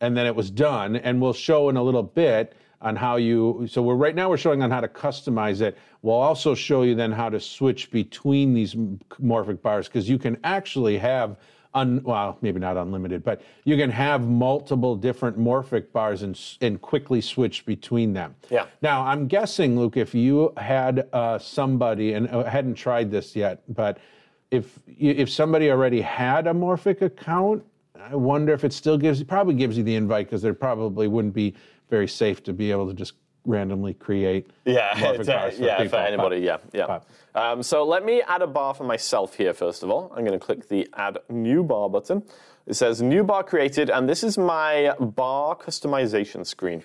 [0.00, 0.96] and then it was done.
[0.96, 3.66] And we'll show in a little bit on how you.
[3.70, 5.76] So we're right now we're showing on how to customize it.
[6.02, 10.38] We'll also show you then how to switch between these morphic bars because you can
[10.44, 11.36] actually have.
[11.72, 16.80] Un, well, maybe not unlimited, but you can have multiple different morphic bars and, and
[16.80, 18.34] quickly switch between them.
[18.50, 18.66] Yeah.
[18.82, 23.62] Now, I'm guessing, Luke, if you had uh, somebody, and I hadn't tried this yet,
[23.68, 23.98] but
[24.50, 27.64] if if somebody already had a Morphic account,
[27.94, 31.34] I wonder if it still gives probably gives you the invite because there probably wouldn't
[31.34, 31.54] be
[31.90, 34.50] very safe to be able to just randomly create.
[34.64, 35.24] Yeah, Morphic
[35.56, 35.98] for yeah, for people.
[35.98, 36.86] anybody, yeah, yeah.
[36.86, 40.12] But- Um, so let me add a bar for myself here first of all.
[40.16, 42.22] I'm going to click the Add New Bar button.
[42.66, 46.82] It says New Bar created, and this is my bar customization screen.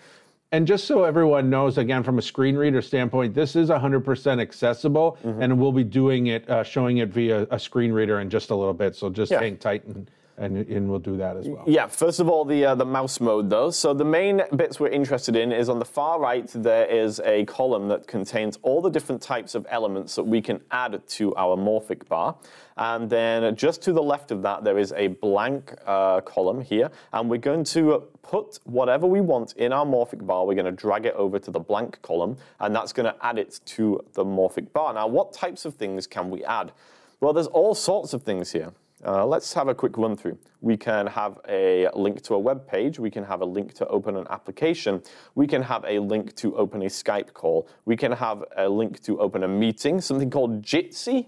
[0.52, 5.18] And just so everyone knows, again, from a screen reader standpoint, this is 100% accessible,
[5.26, 5.42] Mm-hmm.
[5.42, 8.56] and we'll be doing it, uh, showing it via a screen reader in just a
[8.56, 8.96] little bit.
[8.96, 9.40] So just Yeah.
[9.42, 11.64] hang tight, and, and and we'll do that as well.
[11.66, 13.72] Yeah, first of all, the uh, the mouse mode though.
[13.72, 16.50] So the main bits we're interested in is on the far right.
[16.54, 20.62] There is a column that contains all the different types of elements that we can
[20.72, 22.36] add to our morphic bar,
[22.78, 26.92] and then just to the left of that there is a blank uh, column here,
[27.14, 30.46] and we're going to put whatever we want in our morphic bar.
[30.46, 33.38] We're going to drag it over to the blank column, and that's going to add
[33.38, 34.94] it to the morphic bar.
[34.94, 36.72] Now, what types of things can we add?
[37.22, 38.74] Well, there's all sorts of things here.
[39.04, 40.38] Uh, let's have a quick run through.
[40.62, 42.98] We can have a link to a web page.
[42.98, 45.04] We can have a link to open an application.
[45.36, 47.68] We can have a link to open a Skype call.
[47.86, 51.28] We can have a link to open a meeting, something called Jitsi.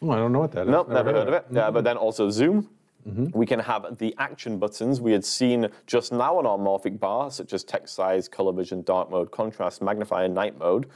[0.00, 0.70] Oh, I don't know what that is.
[0.70, 1.46] Nope, never heard of it.
[1.52, 2.68] Yeah, uh, but then also Zoom.
[3.08, 3.36] Mm-hmm.
[3.36, 7.30] We can have the action buttons we had seen just now on our Morphic bar,
[7.30, 10.86] such as text size, color vision, dark mode, contrast, magnify, and night mode,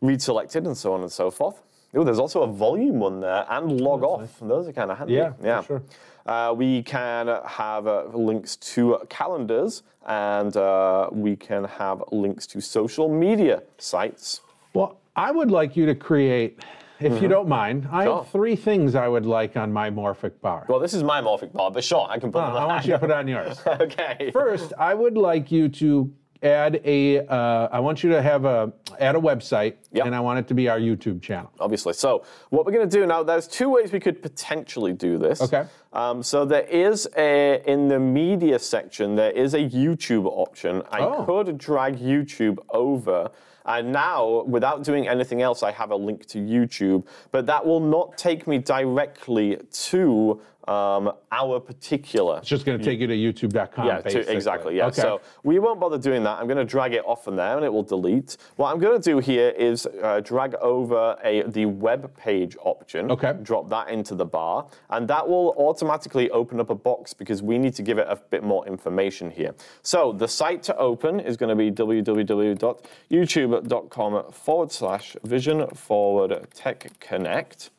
[0.00, 1.62] read selected, and so on and so forth.
[1.94, 4.38] Oh, there's also a volume one there and log off.
[4.40, 5.14] Those are kind of handy.
[5.14, 5.82] Yeah, for sure.
[6.24, 12.60] Uh, we can have uh, links to calendars and uh, we can have links to
[12.60, 14.40] social media sites.
[14.72, 16.60] Well, I would like you to create,
[17.00, 18.06] if you don't mind, I Mm-hmm.
[18.06, 18.16] Sure.
[18.22, 20.64] have three things I would like on my morphic bar.
[20.68, 22.86] Well, this is my Morphic bar, but sure, I can put them Uh, I want
[22.86, 23.60] you to put it on yours.
[23.66, 24.30] okay.
[24.32, 26.10] First, I would like you to
[26.42, 27.20] add a.
[27.26, 30.06] Uh, I want you to have a add a website, Yep.
[30.06, 31.50] and I want it to be our YouTube channel.
[31.60, 31.92] obviously.
[31.92, 35.40] So what we're going to do now, there's two ways we could potentially do this.
[35.40, 35.64] Okay.
[35.92, 40.82] Um, so there is a in the media section there is a YouTube option.
[40.90, 41.24] I Oh.
[41.24, 43.30] could drag YouTube over.
[43.64, 47.78] And now, without doing anything else, I have a link to YouTube, but that will
[47.78, 53.14] not take me directly to um, our particular It's just going to take you to
[53.16, 53.86] YouTube.com.
[53.86, 54.76] yeah, to, exactly.
[54.76, 54.86] Yeah.
[54.86, 55.02] Okay.
[55.02, 56.38] So we won't bother doing that.
[56.38, 58.36] I'm going to drag it off from there, and it will delete.
[58.56, 63.10] What I'm going to do here is uh, drag over a the web page option.
[63.10, 63.34] Okay.
[63.42, 67.58] Drop that into the bar, and that will automatically open up a box because we
[67.58, 69.54] need to give it a bit more information here.
[69.82, 76.90] So the site to open is going to be www.youtube.com forward slash vision forward tech
[77.00, 77.70] connect.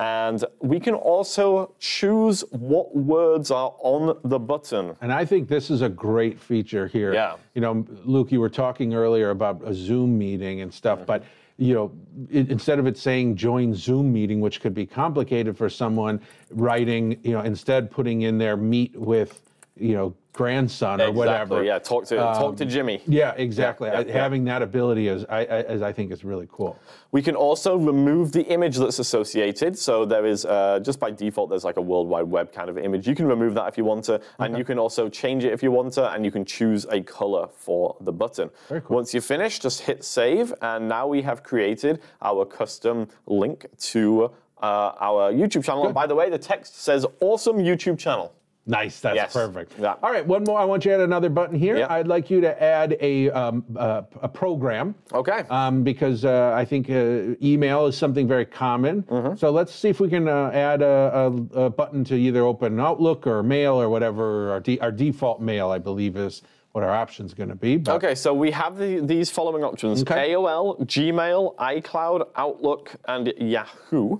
[0.00, 4.96] And we can also choose what words are on the button.
[5.02, 7.12] And I think this is a great feature here.
[7.12, 7.36] Yeah.
[7.54, 11.06] You know, Luke, you were talking earlier about a Zoom meeting and stuff, Mm-hmm.
[11.06, 11.24] but
[11.58, 11.92] you know,
[12.34, 16.18] i instead of it saying join Zoom meeting, which could be complicated for someone
[16.52, 21.58] writing, you know, instead putting in there meet with, you know, grandson or whatever.
[21.58, 23.02] Um, Yeah, talk to talk to Jimmy.
[23.06, 23.88] Yeah, exactly.
[23.88, 24.12] Yeah, I- yeah.
[24.12, 26.78] Having that ability is, I, I, as I think, is really cool.
[27.12, 29.76] We can also remove the image that's associated.
[29.76, 32.78] So there is uh, just by default, there's like a World Wide Web kind of
[32.78, 33.08] image.
[33.08, 35.62] You can remove that if you want to, and you can also change it if
[35.62, 38.50] you want to, and you can choose a color for the button.
[38.68, 38.96] Very cool.
[38.96, 44.30] Once you finish, just hit save, and now we have created our custom link to
[44.62, 45.84] uh, our YouTube channel.
[45.86, 48.32] And by the way, the text says "Awesome YouTube channel."
[48.66, 49.32] Nice, that's Yes.
[49.32, 49.72] perfect.
[49.78, 49.94] Yeah.
[50.02, 50.58] All right, one more.
[50.60, 51.78] I want you to add another button here.
[51.78, 51.92] Yeah.
[51.92, 54.94] I'd like you to add a um, uh, a program.
[55.12, 55.42] Okay.
[55.50, 59.02] Um, because uh, I think uh, email is something very common.
[59.04, 59.36] Mm-hmm.
[59.36, 62.78] So let's see if we can uh, add a, a, a button to either open
[62.78, 64.50] Outlook or Mail or whatever.
[64.52, 66.42] Our, de- our default Mail, I believe, is
[66.72, 67.76] what our option's going to be.
[67.78, 70.30] But Okay, so we have the, these following options Okay.
[70.30, 74.18] AOL, Gmail, iCloud, Outlook, and Yahoo.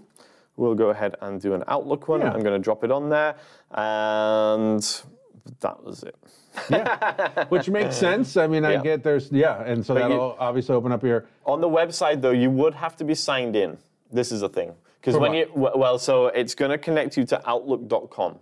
[0.56, 2.20] We'll go ahead and do an Outlook one.
[2.20, 2.32] Yeah.
[2.32, 3.34] I'm going to drop it on there.
[3.72, 4.82] And
[5.60, 6.16] that was it.
[6.68, 8.36] Yeah, which makes sense.
[8.36, 8.82] I mean, I Yeah.
[8.82, 11.26] get there's yeah, and so you- that'll obviously open up your.
[11.46, 13.78] On the website, though, you would have to be signed in.
[14.12, 14.74] This is a thing.
[15.00, 15.38] Because when what?
[15.38, 18.38] you, well, so it's going to connect you to Outlook.com.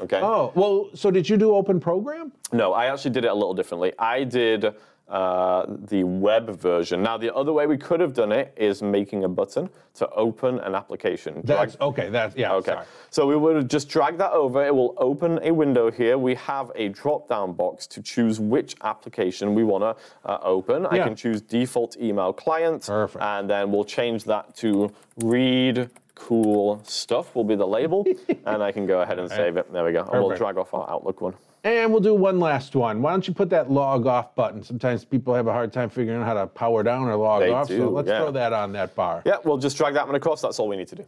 [0.00, 0.20] Okay.
[0.22, 2.32] Oh well, so did you do Open Program?
[2.52, 3.92] No, I actually did it a little differently.
[3.98, 4.74] I did
[5.12, 7.02] uh, the web version.
[7.02, 10.58] Now, the other way we could have done it is making a button to open
[10.60, 11.34] an application.
[11.42, 12.08] Drag- That's okay.
[12.08, 12.54] That's yeah.
[12.54, 12.72] Okay.
[12.72, 12.86] Sorry.
[13.10, 14.64] So we would just drag that over.
[14.64, 16.16] It will open a window here.
[16.16, 20.86] We have a drop-down box to choose which application we want to uh, open.
[20.86, 22.86] I can choose default email client.
[22.86, 23.22] Perfect.
[23.22, 28.06] And then we'll change that to read cool stuff will be the label.
[28.46, 29.70] and I can go ahead and save it.
[29.72, 30.08] There we go.
[30.10, 31.34] And we'll drag off our Outlook one.
[31.64, 33.02] And we'll do one last one.
[33.02, 34.64] Why don't you put that log off button?
[34.64, 37.50] Sometimes people have a hard time figuring out how to power down or log They
[37.50, 37.68] off.
[37.68, 38.18] do, so let's yeah.
[38.18, 39.22] throw that on that bar.
[39.24, 40.42] Yeah, we'll just drag that one across.
[40.42, 41.06] That's all we need to do.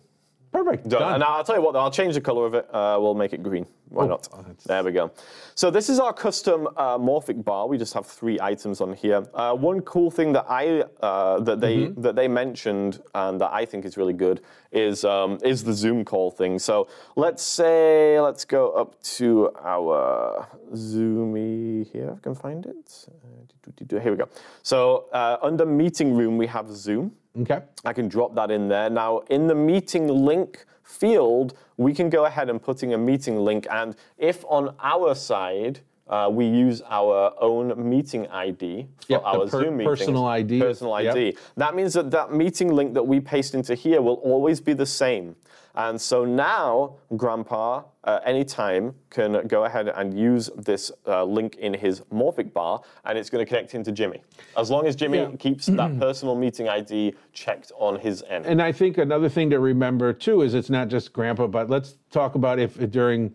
[0.55, 0.89] Perfect.
[0.89, 1.01] Done.
[1.01, 1.15] Done.
[1.17, 2.65] And I'll tell you what, though, I'll change the color of it.
[2.73, 3.67] Uh, we'll make it green.
[3.89, 4.29] Why Oh, not?
[4.65, 5.11] There we go.
[5.57, 7.67] So this is our custom uh, Morphic bar.
[7.67, 9.27] We just have three items on here.
[9.35, 12.03] Uh, one cool thing that I uh, that they Mm-hmm.
[12.03, 16.05] that they mentioned and that I think is really good is um, is the Zoom
[16.05, 16.59] call thing.
[16.61, 16.87] So
[17.17, 22.11] let's say let's go up to our Zoomy here.
[22.13, 23.07] If I can find it.
[23.11, 24.29] Uh, Here we go.
[24.63, 27.13] So uh, under meeting room we have Zoom.
[27.41, 27.61] Okay.
[27.85, 28.91] I can drop that in there.
[28.91, 33.37] Now, in the meeting link field, we can go ahead and put in a meeting
[33.45, 33.67] link.
[33.71, 39.39] And if on our side, uh, we use our own meeting ID for Yep, our
[39.47, 39.99] per- Zoom meetings.
[40.01, 40.61] personal ID.
[40.61, 41.17] Personal Yep.
[41.17, 41.37] ID.
[41.57, 44.87] That means that that meeting link that we paste into here will always be the
[44.87, 45.35] same.
[45.77, 51.75] And so now, Grandpa, uh, anytime, can go ahead and use this uh, link in
[51.75, 54.23] his Morphic bar, and it's going to connect him to Jimmy.
[54.57, 55.31] As long as Jimmy Yeah.
[55.39, 58.47] keeps that personal meeting ID checked on his end.
[58.47, 61.97] And I think another thing to remember too is it's not just grandpa, but let's
[62.13, 63.35] talk about if during,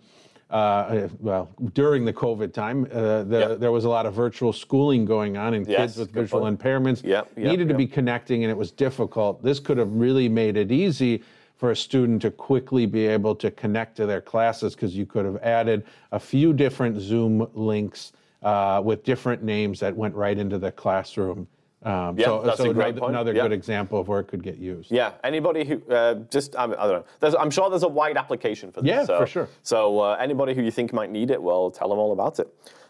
[0.50, 3.48] uh, well, during the COVID time, uh, the, Yeah.
[3.56, 6.58] there was a lot of virtual schooling going on, and Yes, kids with visual point.
[6.58, 9.44] impairments Yep, yep, needed to be connecting, and it was difficult.
[9.44, 11.22] This could have really made it easy
[11.60, 15.26] for a student to quickly be able to connect to their classes because you could
[15.26, 15.84] have added
[16.14, 21.46] a few different Zoom links uh, with different names that went right into the classroom.
[21.84, 23.10] Um, Yeah, so, that's so a great another, point.
[23.12, 23.42] another Yeah.
[23.44, 24.90] good example of where it could get used.
[24.90, 27.06] Yeah, anybody who uh, just I, I don't know.
[27.20, 28.88] There's, I'm sure there's a wide application for this.
[28.90, 29.50] Yeah, so, for sure.
[29.62, 32.48] So uh, anybody who you think might need it, well, tell them all about it.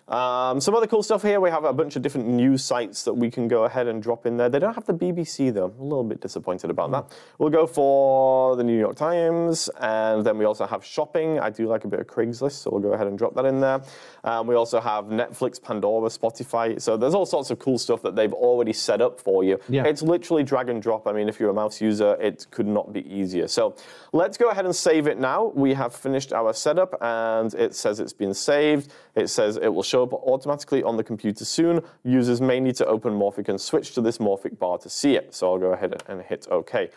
[0.09, 1.39] Um, some other cool stuff here.
[1.39, 4.25] We have a bunch of different news sites that we can go ahead and drop
[4.25, 4.49] in there.
[4.49, 5.65] They don't have the BBC though.
[5.65, 7.15] I'm a little bit disappointed about that.
[7.37, 11.39] We'll go for the New York Times, and then we also have shopping.
[11.39, 13.59] I do like a bit of Craigslist, so we'll go ahead and drop that in
[13.59, 13.81] there.
[14.23, 16.81] Um, we also have Netflix, Pandora, Spotify.
[16.81, 19.59] So there's all sorts of cool stuff that they've already set up for you.
[19.69, 19.85] Yeah.
[19.85, 21.07] It's literally drag and drop.
[21.07, 23.47] I mean, if you're a mouse user, it could not be easier.
[23.47, 23.75] So
[24.11, 25.51] let's go ahead and save it now.
[25.55, 28.91] We have finished our setup and it says it's been saved.
[29.15, 31.81] It says it will show up automatically on the computer soon.
[32.03, 35.33] Users may need to open Morphic and switch to this Morphic bar to see it.
[35.35, 36.89] So I'll go ahead and hit OK.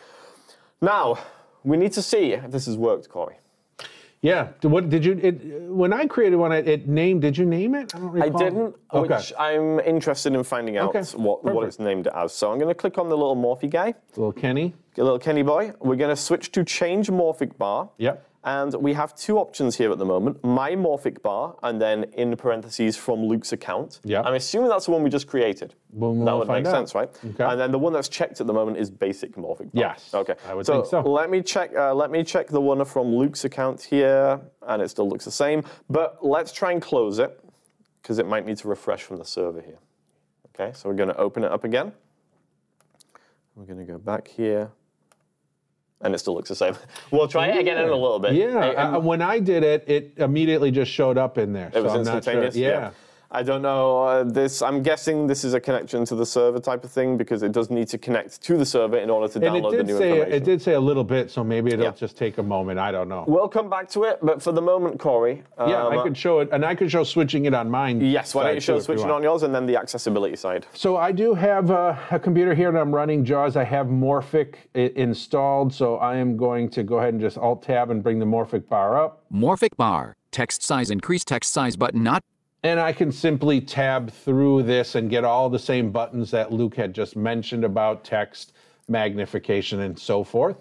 [0.81, 1.17] Now,
[1.63, 3.35] we need to see if this has worked, Cory.
[4.21, 4.49] Yeah.
[4.61, 5.19] What did you?
[5.21, 5.33] It,
[5.69, 7.21] when I created one, it, it named.
[7.23, 7.93] Did you name it?
[7.93, 9.15] I don't I didn't, Okay.
[9.15, 12.31] which I'm interested in finding out Okay, what, what it's named as.
[12.33, 13.93] So I'm going to click on the little Morphy guy.
[14.15, 14.73] Little Kenny.
[14.97, 15.73] a little Kenny boy.
[15.81, 17.89] We're going to switch to change morphic bar.
[17.97, 18.25] Yep.
[18.45, 22.35] And we have two options here at the moment my morphic bar, and then in
[22.35, 24.01] parentheses from Luke's account.
[24.03, 24.25] Yep.
[24.25, 25.75] I'm assuming that's the one we just created.
[25.91, 26.71] Well, that would make out.
[26.71, 27.09] sense, right?
[27.25, 27.43] Okay.
[27.43, 29.83] And then the one that's checked at the moment is basic morphic bar.
[29.85, 30.35] Yes, Okay.
[30.47, 31.01] I would so think so.
[31.01, 31.73] Let me check.
[31.75, 35.31] Uh, let me check the one from Luke's account here, and it still looks the
[35.31, 35.63] same.
[35.89, 37.39] But let's try and close it
[38.01, 39.79] because it might need to refresh from the server here.
[40.53, 40.73] Okay.
[40.75, 41.93] So we're going to open it up again.
[43.55, 44.71] We're going to go back here.
[46.03, 46.75] And it still looks the same.
[47.11, 48.33] We'll try it again in a little bit.
[48.33, 48.57] Yeah.
[48.95, 51.71] Uh, when I did it, it immediately just showed up in there.
[51.73, 52.33] it was I'm not sure.
[52.33, 52.55] instantaneous.
[52.55, 52.91] Yeah.
[53.35, 54.03] I don't know.
[54.03, 54.61] Uh, this.
[54.61, 57.69] I'm guessing this is a connection to the server type of thing because it does
[57.71, 60.33] need to connect to the server in order to And download the new say information.
[60.33, 61.91] it did say a little bit, so maybe it'll Yeah.
[61.91, 62.77] just take a moment.
[62.79, 63.23] I don't know.
[63.27, 65.41] We'll come back to it, but for the moment, Cory.
[65.57, 67.99] yeah, um, I could show it, and I could show switching it on mine.
[68.01, 68.35] Yes.
[68.35, 69.15] Why don't you show switching want.
[69.17, 70.67] on yours and then the accessibility side?
[70.73, 73.55] So I do have a, a computer here that I'm running JAWS.
[73.57, 77.63] I have Morphic i- installed, so I am going to go ahead and just Alt
[77.63, 79.23] Tab and bring the Morphic bar up.
[79.33, 80.13] Morphic bar.
[80.31, 82.23] Text size increase text size button not
[82.63, 86.75] And I can simply tab through this and get all the same buttons that Luke
[86.75, 88.53] had just mentioned about text,
[88.87, 90.55] magnification, and so forth.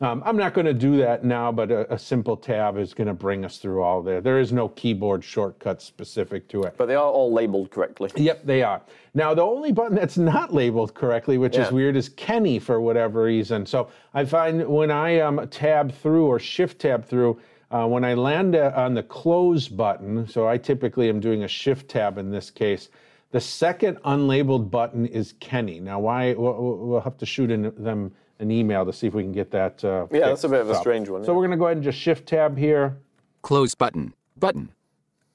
[0.00, 3.06] Um, I'm not going to do that now, but a, a simple tab is going
[3.06, 4.20] to bring us through all there.
[4.20, 6.74] There is no keyboard shortcut specific to it.
[6.76, 8.10] But they are all labeled correctly.
[8.16, 8.80] Yep, they are.
[9.14, 13.24] Now, the only button that's not labeled correctly, which is weird, is Kenny for whatever
[13.24, 13.66] reason.
[13.66, 17.38] So I find when I um, tab through or shift tab through,
[17.72, 21.48] Uh, when I land uh, on the close button, so I typically am doing a
[21.48, 22.90] shift tab in this case,
[23.30, 25.80] the second unlabeled button is Kenny.
[25.80, 26.34] Now, why?
[26.34, 29.32] We'll, we'll- we'll have to shoot in them an email to see if we can
[29.32, 29.82] get that.
[29.84, 30.80] Uh, Yeah, that's a bit of a up.
[30.80, 32.98] strange one, So we're going to go ahead and just shift tab here.
[33.42, 34.12] Close button.
[34.38, 34.68] Button.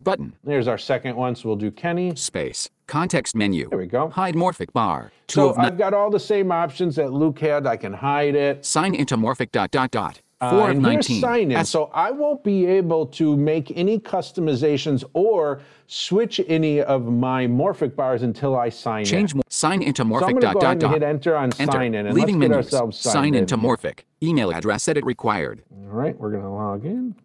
[0.03, 0.33] Button.
[0.43, 2.15] There's our second one, so we'll do Kenny.
[2.15, 2.69] Space.
[2.85, 3.67] Context menu.
[3.69, 4.09] There we go.
[4.09, 5.11] Hide morphic bar.
[5.25, 5.57] Two So of.
[5.57, 7.65] I've got all the same options that Luke had.
[7.65, 8.63] I can hide it.
[8.65, 10.21] Sign into morphic dot dot dot.
[10.39, 11.19] Uh, of and 19.
[11.19, 11.65] sign in.
[11.65, 17.95] So I won't be able to make any customizations or switch any of my morphic
[17.95, 19.38] bars until I sign Change in.
[19.38, 20.93] mo- sign into So I'm morphic dot go dot dot.
[20.93, 21.71] hit enter on Enter.
[21.71, 22.65] sign in, and Leaving let's get menus.
[22.73, 24.01] ourselves signed Sign in into morphic.
[24.21, 25.63] Email address edit required.
[25.71, 27.15] All right, we're going to log in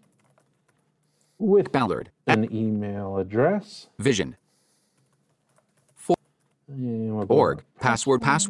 [1.38, 2.10] with Ballard.
[2.26, 3.88] an email address.
[3.98, 4.36] Vision.
[6.68, 7.62] And we'll go Org.
[7.80, 8.22] Password.
[8.22, 8.48] Pass.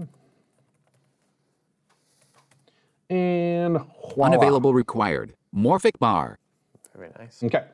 [3.13, 3.79] And
[4.15, 4.27] voila.
[4.29, 5.35] Unavailable required.
[5.55, 6.39] Morphic bar.
[6.97, 7.43] Very nice.
[7.43, 7.65] Okay.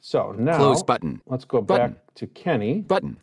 [0.00, 1.20] So now Close button.
[1.26, 1.92] Let's go Button.
[1.92, 2.80] back to Kenny.
[2.80, 3.18] Button.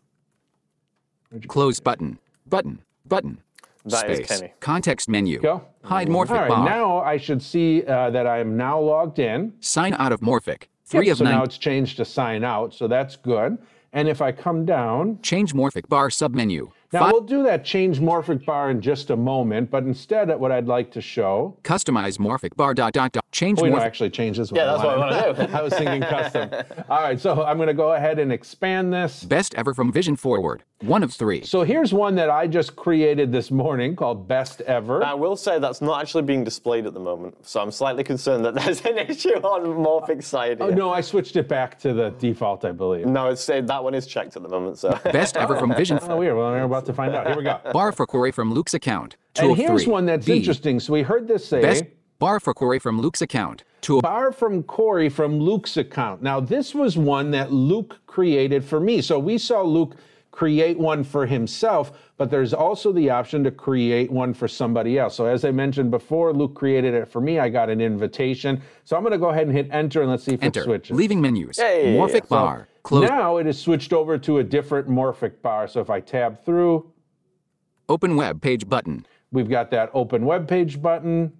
[1.48, 2.18] Close button.
[2.46, 2.80] Button.
[3.06, 3.38] Button.
[3.84, 4.40] That is Space.
[4.40, 4.52] Kenny.
[4.60, 5.40] Context menu.
[5.40, 5.64] Go.
[5.82, 6.64] Hide morphic All right, bar.
[6.64, 9.52] now I should see uh, that I am now logged in.
[9.60, 10.64] Sign out of morphic.
[10.84, 11.34] Three Yep, of so nine.
[11.34, 13.58] now it's changed to sign out, so that's good.
[13.92, 16.70] And if I come down, Change morphic bar submenu.
[16.92, 20.52] Now Fi- we'll do that change morphic bar in just a moment, but instead what
[20.52, 23.24] I'd like to show, Customize morphic bar dot dot dot.
[23.32, 23.72] Change oh, we morphic.
[23.72, 24.58] don't actually change this one.
[24.58, 25.52] Yeah, that's what I want to do.
[25.56, 26.50] I was thinking custom.
[26.88, 29.24] All right, so I'm going to go ahead and expand this.
[29.24, 30.62] Best ever from Vision Forward.
[30.82, 31.42] One of three.
[31.42, 35.02] So here's one that I just created this morning called Best Ever.
[35.02, 38.44] I will say that's not actually being displayed at the moment, so I'm slightly concerned
[38.44, 40.58] that there's an issue on Morphic side.
[40.60, 43.06] Oh, no, I switched it back to the default, I believe.
[43.06, 44.78] No, it's that one is checked at the moment.
[44.78, 46.36] So Best ever from Vision Oh, weird.
[46.36, 47.26] Well, we're about to find out.
[47.26, 47.58] Here we go.
[47.72, 49.16] Bar for Cory from Luke's account.
[49.34, 49.92] Two And of here's three.
[49.92, 50.36] one that's B.
[50.36, 50.78] interesting.
[50.78, 51.60] So we heard this say.
[51.60, 51.84] Best
[52.20, 53.64] bar for Cory from Luke's account.
[53.80, 56.22] Two of bar from Cory from Luke's account.
[56.22, 59.00] Now, this was one that Luke created for me.
[59.02, 59.96] So we saw Luke
[60.38, 65.16] create one for himself, but there's also the option to create one for somebody else.
[65.16, 67.40] So as I mentioned before, Luke created it for me.
[67.40, 68.62] I got an invitation.
[68.84, 70.60] So I'm going to go ahead and hit enter and let's see if enter.
[70.60, 70.96] it switches.
[70.96, 71.56] Leaving menus.
[71.58, 71.92] Hey.
[71.98, 72.68] Morphic So bar.
[72.84, 73.08] Close.
[73.08, 75.66] Now it has switched over to a different morphic bar.
[75.66, 76.88] So if I tab through,
[77.88, 79.06] Open web page button.
[79.32, 81.32] we've got that open web page button.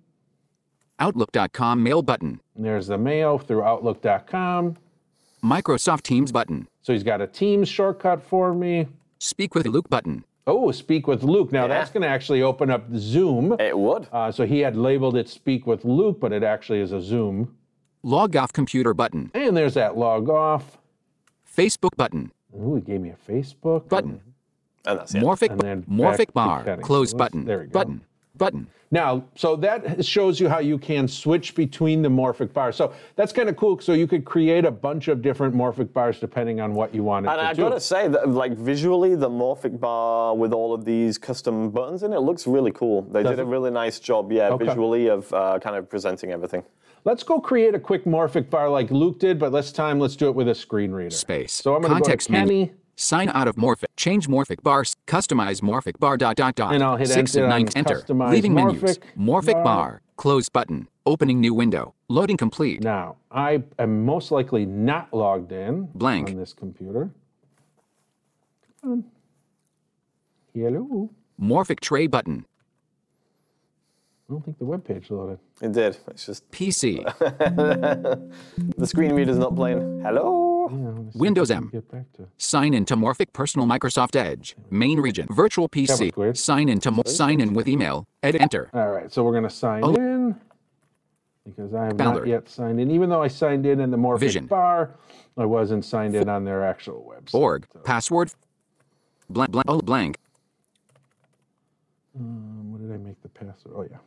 [0.99, 2.41] Outlook.com mail button.
[2.57, 4.77] There's the mail through outlook.com.
[5.45, 6.67] Microsoft Teams button.
[6.89, 8.87] So he's got a Teams shortcut for me.
[9.19, 10.25] Speak with Luke button.
[10.47, 11.53] Oh, speak with Luke.
[11.53, 11.69] Now Yeah.
[11.69, 13.55] that's going to actually open up Zoom.
[13.61, 14.09] it would.
[14.11, 17.55] Uh, so he had labeled it speak with Luke, but it actually is a Zoom.
[18.03, 19.31] Log off computer button.
[19.35, 20.79] And there's that log off.
[21.55, 22.33] Facebook button.
[22.59, 24.23] Ooh, he gave me a Facebook Button.
[24.87, 25.23] And that's it.
[25.23, 26.79] Morphic, And then morphic bar.
[26.79, 27.45] Close button.
[27.45, 27.71] there we go.
[27.73, 28.01] Button.
[28.39, 28.69] Button.
[28.91, 32.75] Now, so that shows you how you can switch between the morphic bars.
[32.77, 33.79] So that's kind of cool.
[33.81, 37.29] So you could create a bunch of different morphic bars depending on what you wanted
[37.31, 37.63] And to I do.
[37.63, 41.71] And I gotta say that, like visually, the Morphic bar with all of these custom
[41.71, 43.03] buttons in it looks really cool.
[43.03, 44.65] They Does did a really nice job, yeah, Okay.
[44.65, 46.63] visually of uh, kind of presenting everything.
[47.05, 50.29] Let's go create a quick morphic bar like Luke did, but this time let's do
[50.29, 51.11] it with a screen reader.
[51.11, 51.53] Space.
[51.53, 52.67] So I'm going to go to Context menu.
[52.67, 52.73] Kenny.
[53.01, 53.85] Sign out of morphic.
[53.97, 54.97] Change morphic bars.
[55.07, 56.75] Customize morphic bar dot dot dot.
[56.75, 57.69] And I'll hit Six enter of on nine.
[57.77, 58.01] Enter.
[58.01, 58.83] customize Leaving menus.
[58.83, 59.63] morphic Morphic bar.
[59.65, 60.03] bar.
[60.17, 60.89] Close button.
[61.07, 61.95] Opening new window.
[62.09, 62.83] Loading complete.
[62.83, 66.31] Now, I am most likely not logged in Blank.
[66.31, 67.11] on this computer.
[68.83, 69.05] Come.
[70.53, 71.09] Hello.
[71.41, 72.47] Morphic tray button.
[74.29, 75.39] I don't think the web page loaded.
[75.63, 75.97] It did.
[76.09, 77.05] It's just PC.
[78.77, 80.01] the screen reader's not playing.
[80.05, 80.48] Hello.
[80.71, 81.69] Yeah, let me see if Windows M.
[81.73, 82.27] Get back to.
[82.39, 84.57] Sign Morphic Personal Microsoft Edge.
[84.71, 85.27] Main region.
[85.31, 86.37] Virtual PC.
[86.37, 88.07] Sign into mo- sign in with email.
[88.23, 88.71] Edit enter.
[88.75, 89.95] All right, so we're going to sign Oh.
[89.95, 90.37] in
[91.45, 92.91] because I have not yet signed in.
[92.91, 94.47] Even though I signed in in the Morphic Vision.
[94.47, 94.91] bar,
[95.37, 97.35] I wasn't signed in on their actual website.
[97.39, 97.67] Org.
[97.73, 98.33] So, Password.
[99.31, 99.53] Blank.
[99.53, 99.65] Blank.
[99.69, 100.19] Oh, blank.
[102.19, 103.75] um, what did I make the password?
[103.77, 103.99] Oh yeah,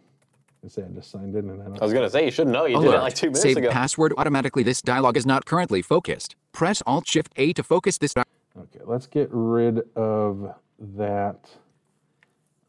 [0.63, 2.65] I said I just signed in and then I was gonna say you should know.
[2.65, 3.69] You did it like two minutes Save ago.
[3.71, 4.61] password automatically.
[4.63, 6.35] This dialog is not currently focused.
[6.51, 8.13] Press Alt Shift A to focus this.
[8.13, 8.23] Di-
[8.59, 10.53] Okay, let's get rid of
[10.97, 11.49] that.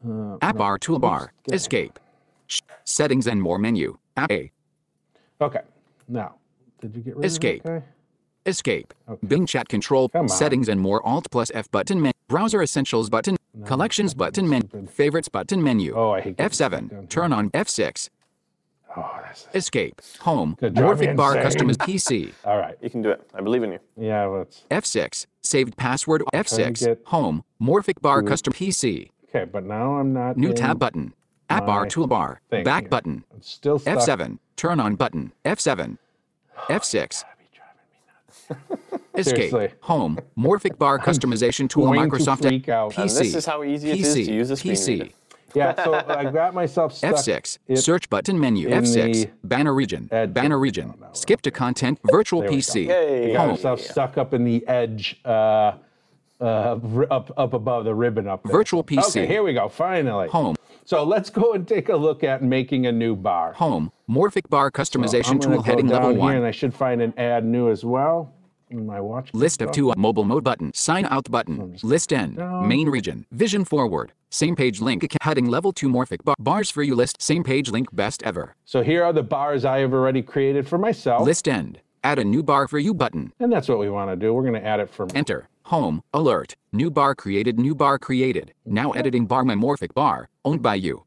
[0.07, 1.27] Uh, App bar toolbar.
[1.51, 1.99] Escape.
[2.47, 3.97] Sh- Settings and more menu.
[4.15, 4.51] App A.
[5.41, 5.59] Okay,
[6.07, 6.35] now
[6.81, 7.65] did you get rid Escape.
[7.65, 7.85] of that guy?
[8.45, 8.93] Escape.
[9.27, 10.09] Bing chat control.
[10.27, 11.05] Settings and more.
[11.05, 12.01] Alt plus F button.
[12.01, 13.35] Men- Browser essentials button.
[13.65, 14.49] Collections button.
[14.49, 14.87] menu.
[14.87, 15.93] favorites button menu.
[15.95, 17.09] Oh, I hate getting stuck down F7.
[17.09, 18.09] Turn on F6.
[18.95, 20.01] Oh, that's Escape.
[20.21, 20.55] Home.
[20.59, 21.67] Gonna drive me Morphic bar insane.
[21.69, 22.31] customize PC.
[22.45, 22.77] all right.
[22.81, 23.27] You can do it.
[23.33, 23.79] I believe in you.
[23.97, 24.63] Yeah, let's.
[24.69, 25.25] F6.
[25.41, 26.23] Saved password.
[26.33, 26.79] F6.
[26.79, 27.43] get Home.
[27.61, 29.09] Morphic bar custom PC.
[29.29, 30.37] Okay, but now I'm not.
[30.37, 31.13] New tab button.
[31.49, 32.37] App bar toolbar.
[32.49, 32.89] thing Back here.
[32.89, 33.23] button.
[33.33, 33.99] I'm still stuck.
[33.99, 34.39] F7.
[34.55, 35.31] Turn on button.
[35.45, 35.97] F7.
[36.57, 37.23] F6.
[39.15, 39.35] Escape.
[39.51, 39.69] Seriously.
[39.81, 40.19] Home.
[40.37, 41.85] Morphic bar customization tool.
[41.85, 42.93] going to Microsoft freak out.
[42.93, 42.97] PC.
[43.01, 44.87] And this is how easy it is to PC, use a screen PC.
[44.87, 45.09] reader.
[45.55, 47.13] Yeah, so I got myself stuck.
[47.13, 47.59] F6.
[47.67, 48.69] It- Search button menu.
[48.69, 49.29] F6.
[49.43, 50.09] Banner region.
[50.11, 50.95] edge- Banner region.
[51.11, 51.99] Skip to content.
[52.05, 52.59] Virtual There we go.
[52.59, 52.85] PC.
[52.87, 53.33] Hey.
[53.33, 53.49] got Home.
[53.51, 55.73] myself stuck up in the edge, uh,
[56.41, 56.79] uh,
[57.11, 58.51] up up above the ribbon up there.
[58.51, 59.09] Virtual PC.
[59.09, 59.69] Okay, here we go.
[59.69, 60.29] Finally.
[60.29, 60.55] Home.
[60.85, 63.53] So let's go and take a look at making a new bar.
[63.53, 63.91] Home.
[64.09, 65.61] Morphic bar customization gonna tool.
[65.61, 66.35] Heading level 1.
[66.37, 68.33] and I should find an add new as well.
[68.73, 69.29] My watch.
[69.33, 72.67] List of two mobile mode button, sign out button, list end, down.
[72.67, 76.95] main region, vision forward, same page link, heading level 2 morphic bar, bars for you
[76.95, 80.67] list, same page link best ever, So here are the bars I have already created
[80.67, 83.89] for myself, list end, add a new bar for you button, and that's what we
[83.89, 84.33] want to do.
[84.33, 88.53] We're going to add it for enter, home, alert, new bar created, new bar created,
[88.65, 91.03] now editing bar my morphic bar, owned by you.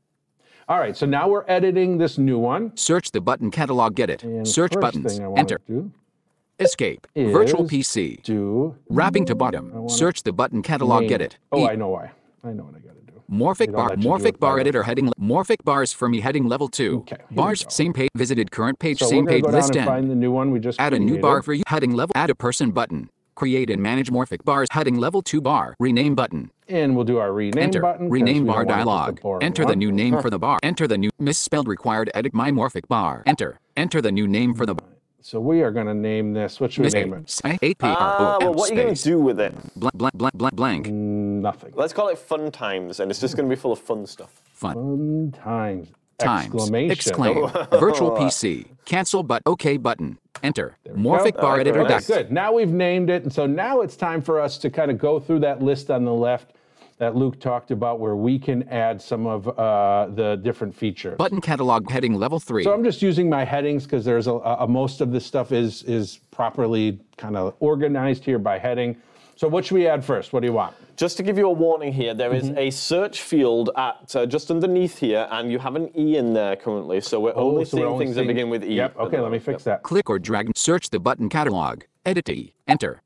[0.68, 2.76] All right, so now we're editing this new one.
[2.76, 5.60] Search the button catalog, get it, And search buttons, thing I want enter,
[6.58, 11.38] escape, virtual PC, do wrapping to bottom, search the button catalog, name get it.
[11.52, 12.10] Oh, E- I know why.
[12.44, 13.22] I know what I got to do.
[13.30, 16.98] Morphic bar, morphic bar editor heading, morphic bars for me heading level two.
[16.98, 19.86] Okay, bars, same page, visited current page, So same page, to go down list end.
[19.86, 22.30] find the new one we just Add a new bar for you, heading level, add
[22.30, 23.10] a person button.
[23.34, 26.50] Create and manage morphic bars, heading level two bar, rename button.
[26.68, 28.08] And we'll do our rename Enter, button.
[28.08, 29.20] rename bar don't want just a dialog.
[29.20, 30.58] boring Enter the new name for the bar.
[30.62, 33.22] Enter the new, misspelled required, edit my morphic bar.
[33.26, 34.74] Enter, enter the new name for the
[35.26, 36.60] So we are going to name this.
[36.60, 37.28] What should we name it?
[37.28, 39.52] Space, 8 P Ah, well, what are you going to do with it?
[39.74, 40.86] Blank, blank, blank, blank, blank.
[40.86, 41.72] Nothing.
[41.74, 44.40] Let's call it fun times, and it's just going to be full of fun stuff.
[44.52, 44.74] Fun.
[44.74, 45.88] Fun times.
[46.18, 46.54] Times.
[46.54, 46.92] Exclamation.
[46.92, 47.48] Exclaim.
[47.72, 48.66] Virtual PC.
[48.84, 50.18] Cancel but OK button.
[50.44, 50.76] Enter.
[50.90, 51.42] Morphic Go.
[51.42, 52.06] bar editor Okay, doc.
[52.06, 52.30] good.
[52.30, 55.18] Now we've named it, and so now it's time for us to kind of go
[55.18, 56.52] through that list on the left
[56.98, 61.16] that Luke talked about, where we can add some of uh, the different features.
[61.18, 62.64] Button catalog heading level 3.
[62.64, 65.82] So I'm just using my headings because there's a, a most of this stuff is
[65.84, 68.96] is properly kind of organized here by heading.
[69.38, 70.32] So what should we add first?
[70.32, 70.74] What do you want?
[70.96, 72.56] Just to give you a warning here, there is Mm-hmm.
[72.58, 76.56] a search field at uh, just underneath here, and you have an E in there
[76.56, 78.74] currently, so we're only Oh, so we're seeing only things seeing- that begin with E.
[78.76, 78.96] Yep.
[78.98, 79.64] Okay, let me fix Yep.
[79.64, 79.82] that.
[79.82, 80.56] Click or drag.
[80.56, 81.82] Search the button catalog.
[82.06, 82.54] Edit E.
[82.66, 83.02] Enter.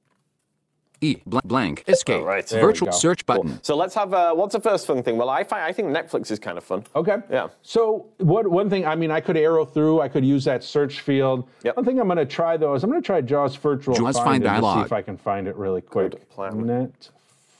[1.00, 1.16] E.
[1.26, 1.44] Blank.
[1.46, 2.20] blank escape.
[2.20, 2.46] All right.
[2.46, 3.58] There Virtual search button.
[3.62, 4.12] So let's have.
[4.12, 5.16] Uh, what's the first fun thing?
[5.16, 6.84] Well, I find I think Netflix is kind of fun.
[6.94, 7.16] Okay.
[7.30, 7.48] Yeah.
[7.62, 11.00] So what one thing I mean I could arrow through, I could use that search
[11.00, 11.48] field.
[11.64, 11.76] Yep.
[11.76, 14.46] One thing I'm gonna try though is I'm gonna try JAWS virtual JAWS find, find
[14.46, 16.28] and see if I can find it really quick.
[16.28, 16.66] plan.
[16.66, 17.10] Net.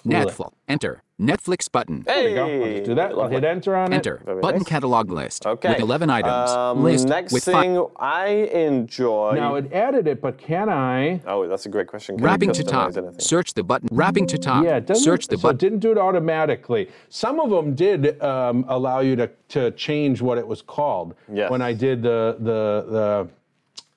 [0.06, 0.52] Netflix.
[0.68, 1.02] Enter.
[1.20, 2.02] Netflix button.
[2.06, 2.46] There we go.
[2.46, 3.12] I'll just do that.
[3.12, 4.16] I'll hit enter on Enter.
[4.16, 4.28] it.
[4.28, 4.40] Enter.
[4.40, 4.68] Button nice.
[4.68, 5.46] catalog list.
[5.46, 5.68] Okay.
[5.70, 6.50] With 11 items.
[6.50, 9.32] Um, list next with fi- thing I enjoy.
[9.34, 11.20] Now it added it, but can I?
[11.26, 12.16] oh, that's a great question.
[12.16, 12.90] Can Wrapping to top.
[12.90, 13.20] customize anything?
[13.20, 13.88] Search the button.
[13.92, 14.64] Wrapping to top.
[14.64, 15.04] Yeah, it doesn't.
[15.04, 16.88] Search the so it didn't do it automatically.
[17.08, 21.14] Some of them did um, allow you to, to change what it was called.
[21.32, 21.50] Yes.
[21.50, 23.28] When I did the the the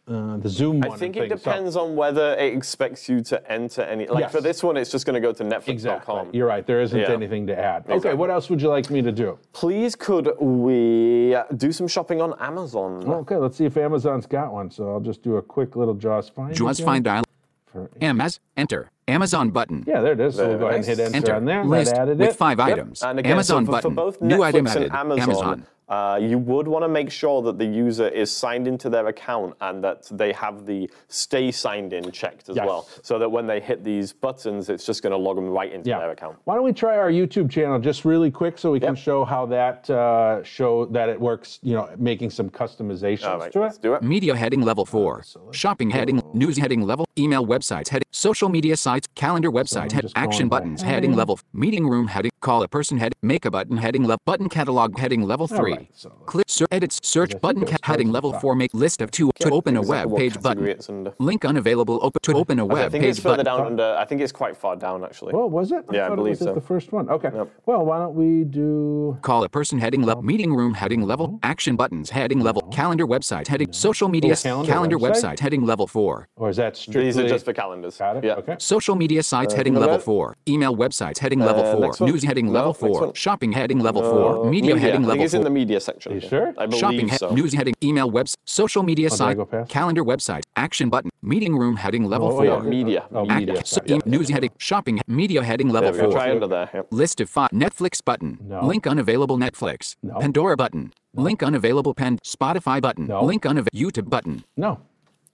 [0.06, 0.92] uh, the Zoom one.
[0.92, 1.42] I think it things.
[1.44, 4.06] So- depends on whether it expects you to enter any.
[4.06, 5.70] Like for this one, it's just going to go to Netflix.com.
[5.74, 6.30] Exactly.
[6.38, 6.66] You're right.
[6.68, 7.12] There isn't Yeah.
[7.12, 7.84] anything to add.
[7.86, 7.96] Okay.
[7.96, 8.18] Exactly.
[8.20, 9.40] What else would you like me to do?
[9.54, 13.08] Please, could we do some shopping on Amazon?
[13.08, 13.38] Okay.
[13.38, 14.70] Let's see if Amazon's got one.
[14.72, 16.54] So I'll just do a quick little JAWS find.
[16.54, 17.26] JAWS again find dialog.
[17.66, 18.40] for- Amaz.
[18.58, 18.90] Enter.
[19.08, 19.84] Amazon button.
[19.88, 20.36] Yeah, there it is.
[20.36, 21.36] So we'll go ahead and hit enter, Enter.
[21.36, 21.64] on there.
[21.66, 22.36] List that added with it.
[22.36, 22.68] five Yep.
[22.68, 23.02] items.
[23.04, 23.92] And again, Amazon so for, button.
[23.92, 24.92] for both New Netflix item and added.
[24.94, 25.66] Amazon, Amazon.
[25.94, 29.54] Uh, you would want to make sure that the user is signed into their account
[29.62, 32.66] and that they have the stay signed in checked as Yes.
[32.66, 35.72] well, so that when they hit these buttons, it's just going to log them right
[35.72, 36.00] into Yeah.
[36.00, 36.38] their account.
[36.46, 39.46] Why don't we try our YouTube channel just really quick so we can show how
[39.48, 41.60] that uh, show that it works.
[41.62, 43.84] You know, making some customizations All right, to let's it.
[43.84, 44.02] do it.
[44.02, 45.24] Media heading level 4.
[45.52, 50.12] Shopping heading, news heading level, email websites heading, social media sites, calendar website I'm head,
[50.16, 50.94] action buttons heading.
[50.96, 54.50] heading level, meeting room heading, call a person heading, make a button heading level, button
[54.50, 55.83] catalog heading level 3.
[55.84, 59.02] Right, so uh, Click ser- edits search button ca- heading level to 4 make list
[59.02, 60.68] of 2 to open a web what page button.
[60.68, 63.58] Uh, Link unavailable open to open a I web think it's page further button.
[63.58, 63.96] down under.
[64.00, 65.34] I think it's quite far down actually.
[65.34, 65.86] Oh, was it?
[65.92, 66.54] Yeah, I thought believe it was so.
[66.54, 67.10] the first one.
[67.10, 67.30] Okay.
[67.66, 69.18] Well, why don't we do?
[69.22, 71.38] Call a person heading level, um, meeting room heading level, uh-huh.
[71.44, 72.72] action buttons heading level, uh-huh.
[72.72, 75.34] calendar website heading, social media Oh, calendar calendar website?
[75.34, 76.28] website heading level 4.
[76.36, 77.06] Or is that strictly?
[77.06, 77.98] These are just for calendars.
[77.98, 78.24] Got it.
[78.24, 78.34] Yeah.
[78.36, 78.56] Okay.
[78.60, 80.04] Social media uh, sites heading level that?
[80.04, 80.36] 4.
[80.48, 82.08] Email websites heading level Uh, 4.
[82.08, 83.16] News heading level 4.
[83.16, 84.50] Shopping heading level 4.
[84.50, 85.44] Media, heading level 4.
[85.44, 86.10] the media section.
[86.16, 86.48] You sure?
[86.58, 87.30] I believe Shopping he- so.
[87.40, 91.54] news heading email webs social media oh, did I site calendar website action button meeting
[91.62, 92.60] room heading level Oh, 4 yeah.
[92.78, 93.02] Media.
[93.14, 93.36] Oh, Media.
[93.54, 93.66] media.
[93.66, 94.08] So, Got it.
[94.08, 96.04] e- news heading shopping media heading level we go.
[96.12, 96.70] 4 Try under there.
[96.74, 96.88] Yep.
[97.04, 98.66] list of five Netflix button No.
[98.72, 100.20] link unavailable Netflix No.
[100.20, 103.24] Pandora button link unavailable Pen Spotify button No.
[103.24, 104.72] link unavailable YouTube button No.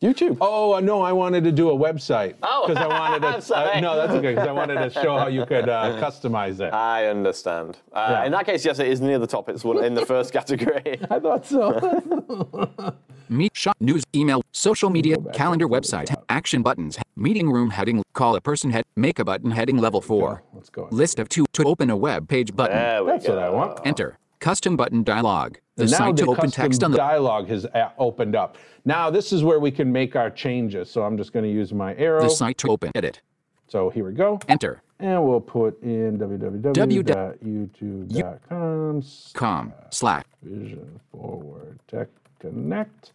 [0.01, 0.37] YouTube.
[0.39, 2.35] Oh uh, no, I wanted to do a website.
[2.41, 2.65] Oh.
[2.67, 3.39] because I wanted to.
[3.59, 4.29] Uh, no, that's okay.
[4.33, 6.73] Because I wanted to show how you could uh, customize it.
[6.73, 7.77] I understand.
[7.91, 8.25] Uh, Yeah.
[8.25, 9.49] In that case, yes, it is near the top.
[9.49, 10.99] It's in the first category.
[11.09, 12.93] I thought so.
[13.27, 17.69] Meet, shop, news, email, social media, calendar up to the website, action buttons, meeting room
[17.71, 20.41] heading, call a person head, make a button heading level 4.
[20.53, 20.87] Let's go.
[20.91, 22.77] List of two to open a web page button.
[22.77, 23.35] There we That's go.
[23.35, 23.79] what I want.
[23.85, 24.17] Enter.
[24.39, 25.57] Custom button dialog.
[25.75, 28.57] The now site the to open text on the dialog has uh, opened up.
[28.85, 30.89] Now this is where we can make our changes.
[30.89, 32.21] So I'm just going to use my arrow.
[32.21, 33.21] the site to open edit.
[33.67, 34.39] So here we go.
[34.47, 34.81] Enter.
[34.99, 42.07] And we'll put in www.youtube.com Com slash vision forward tech
[42.39, 43.11] connect.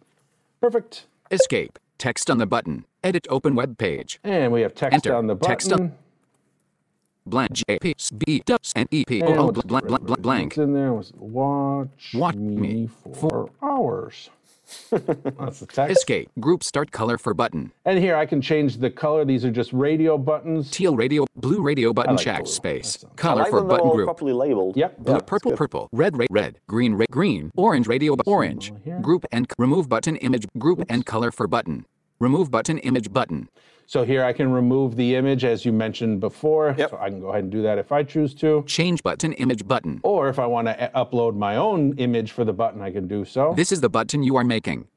[0.60, 1.06] Perfect.
[1.30, 1.78] escape.
[1.98, 2.84] Text on the button.
[3.02, 4.18] Edit open web page.
[4.24, 5.14] And we have text Enter.
[5.14, 5.50] on the button.
[5.50, 5.92] Text on-
[7.26, 10.04] Blank J P B dubs and E P And O we'll O just blank blank
[10.06, 10.52] blank blank.
[10.52, 14.30] What's in there was watch, Watch me, me for hours.
[14.90, 15.96] That's the text.
[15.98, 16.30] Escape.
[16.40, 17.70] Group start color for button.
[17.84, 19.24] And here I can change the color.
[19.24, 20.70] These are just radio buttons.
[20.70, 21.26] Teal radio.
[21.36, 22.52] Blue radio button like check blue.
[22.52, 22.96] space.
[22.96, 24.06] That sounds- I Color like for them they're button all group.
[24.06, 24.76] properly labeled.
[24.76, 24.98] Yep.
[24.98, 25.56] Blue, Yeah, purple, that's good.
[25.58, 28.72] purple, red, red, red, green, red, green, orange, radio, bu- orange.
[28.84, 28.98] here.
[29.00, 31.84] Group and c- remove button image, group and color for button.
[32.18, 33.48] Remove button image button.
[33.86, 36.74] So here I can remove the image as you mentioned before.
[36.76, 36.90] Yep.
[36.90, 38.64] So I can go ahead and do that if I choose to.
[38.66, 40.00] Change button image button.
[40.02, 43.06] Or if I want to eh, upload my own image for the button, I can
[43.06, 43.54] do so.
[43.56, 44.88] This is the button you are making.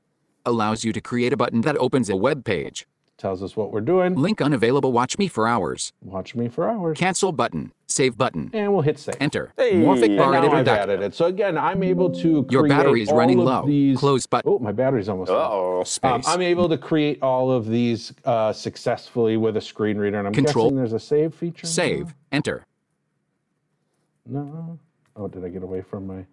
[0.45, 2.87] Allows you to create a button that opens a web page.
[3.17, 4.13] Tells us what we're doing.
[4.13, 4.91] Link unavailable.
[4.91, 5.91] Watch me for hours.
[6.03, 6.99] Watch me for hours.
[6.99, 7.71] Cancel button.
[7.87, 8.51] Save button.
[8.53, 9.15] And we'll hit save.
[9.19, 9.53] Enter.
[9.57, 9.73] Hey.
[9.73, 11.15] Morphic bar And now editor I've doc- added it.
[11.15, 13.65] So again, I'm able to Your create battery's all running low.
[13.65, 13.97] These...
[13.97, 14.51] Close button.
[14.51, 15.37] Oh, my battery's almost low.
[15.39, 15.79] Uh-oh.
[15.79, 15.85] Um,
[16.21, 16.27] Space.
[16.27, 20.33] I'm able to create all of these uh, successfully with a screen reader, and I'm
[20.33, 20.65] Control.
[20.67, 21.65] guessing there's a save feature.
[21.65, 21.71] now?
[21.71, 22.13] Save.
[22.31, 22.65] Enter.
[24.27, 24.77] No.
[25.15, 26.23] Oh, did I get away from my?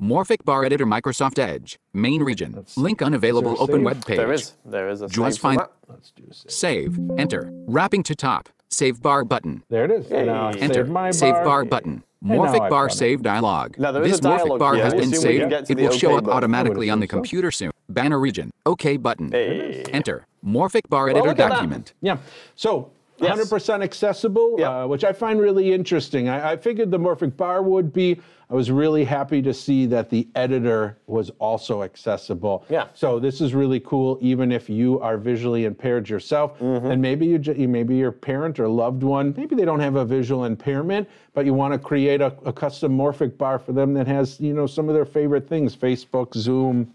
[0.00, 1.78] Morphic bar editor Microsoft Edge.
[1.92, 2.64] Main region.
[2.76, 3.52] Link unavailable.
[3.52, 3.84] Is there a Open save?
[3.84, 4.16] web page.
[4.16, 4.52] There is.
[4.64, 6.50] There is a Just save for find- Let's do save.
[6.50, 6.98] Save.
[7.18, 7.50] Enter.
[7.66, 8.48] Wrapping to top.
[8.70, 9.62] Save bar button.
[9.68, 10.10] There it is.
[10.10, 10.84] Now Enter.
[10.84, 11.44] save my Save bar.
[11.44, 12.02] bar button.
[12.22, 13.78] now Morphic bar save dialog.
[13.78, 14.84] Now, this a Morphic bar here.
[14.84, 15.70] has We'll been see when we saved.
[15.70, 16.36] It will OK show up button.
[16.36, 17.16] automatically on the assume so.
[17.18, 17.70] computer soon.
[17.90, 18.50] Banner region.
[18.64, 19.32] OK button.
[19.32, 19.84] Hey.
[19.92, 20.24] Enter.
[20.46, 21.48] Morphic bar editor look at that.
[21.50, 21.92] document.
[22.00, 22.18] Yeah.
[22.54, 22.90] So
[23.20, 23.38] Yes.
[23.50, 24.68] 100% accessible, Yep.
[24.70, 26.28] uh, which I find really interesting.
[26.28, 28.20] I, I figured the Morphic bar would be.
[28.48, 32.64] I was really happy to see that the editor was also accessible.
[32.68, 32.86] Yeah.
[32.94, 36.90] So this is really cool, even if you are visually impaired yourself, Mm-hmm.
[36.90, 40.46] and maybe you, maybe your parent or loved one, maybe they don't have a visual
[40.46, 44.40] impairment, but you want to create a, a custom Morphic bar for them that has,
[44.40, 46.92] you know, some of their favorite things, Facebook, Zoom.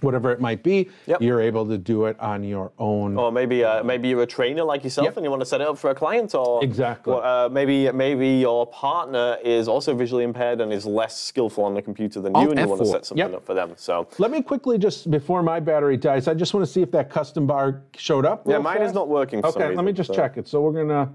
[0.00, 1.20] Whatever it might be, Yep.
[1.20, 3.16] you're able to do it on your own.
[3.18, 5.18] Or maybe uh, maybe you're a trainer like yourself Yep.
[5.18, 7.12] and you want to set it up for a client, or Exactly.
[7.12, 11.74] or, uh, maybe maybe your partner is also visually impaired and is less skillful on
[11.74, 13.34] the computer than you, Alt and you want to set something Yep.
[13.36, 13.74] up for them.
[13.76, 16.90] So Let me quickly just before my battery dies, I just want to see if
[16.92, 18.46] that custom bar showed up.
[18.46, 19.42] yeah, real mine is not working.
[19.42, 20.48] For Okay, some let me just so- check it.
[20.48, 21.12] So we're gonna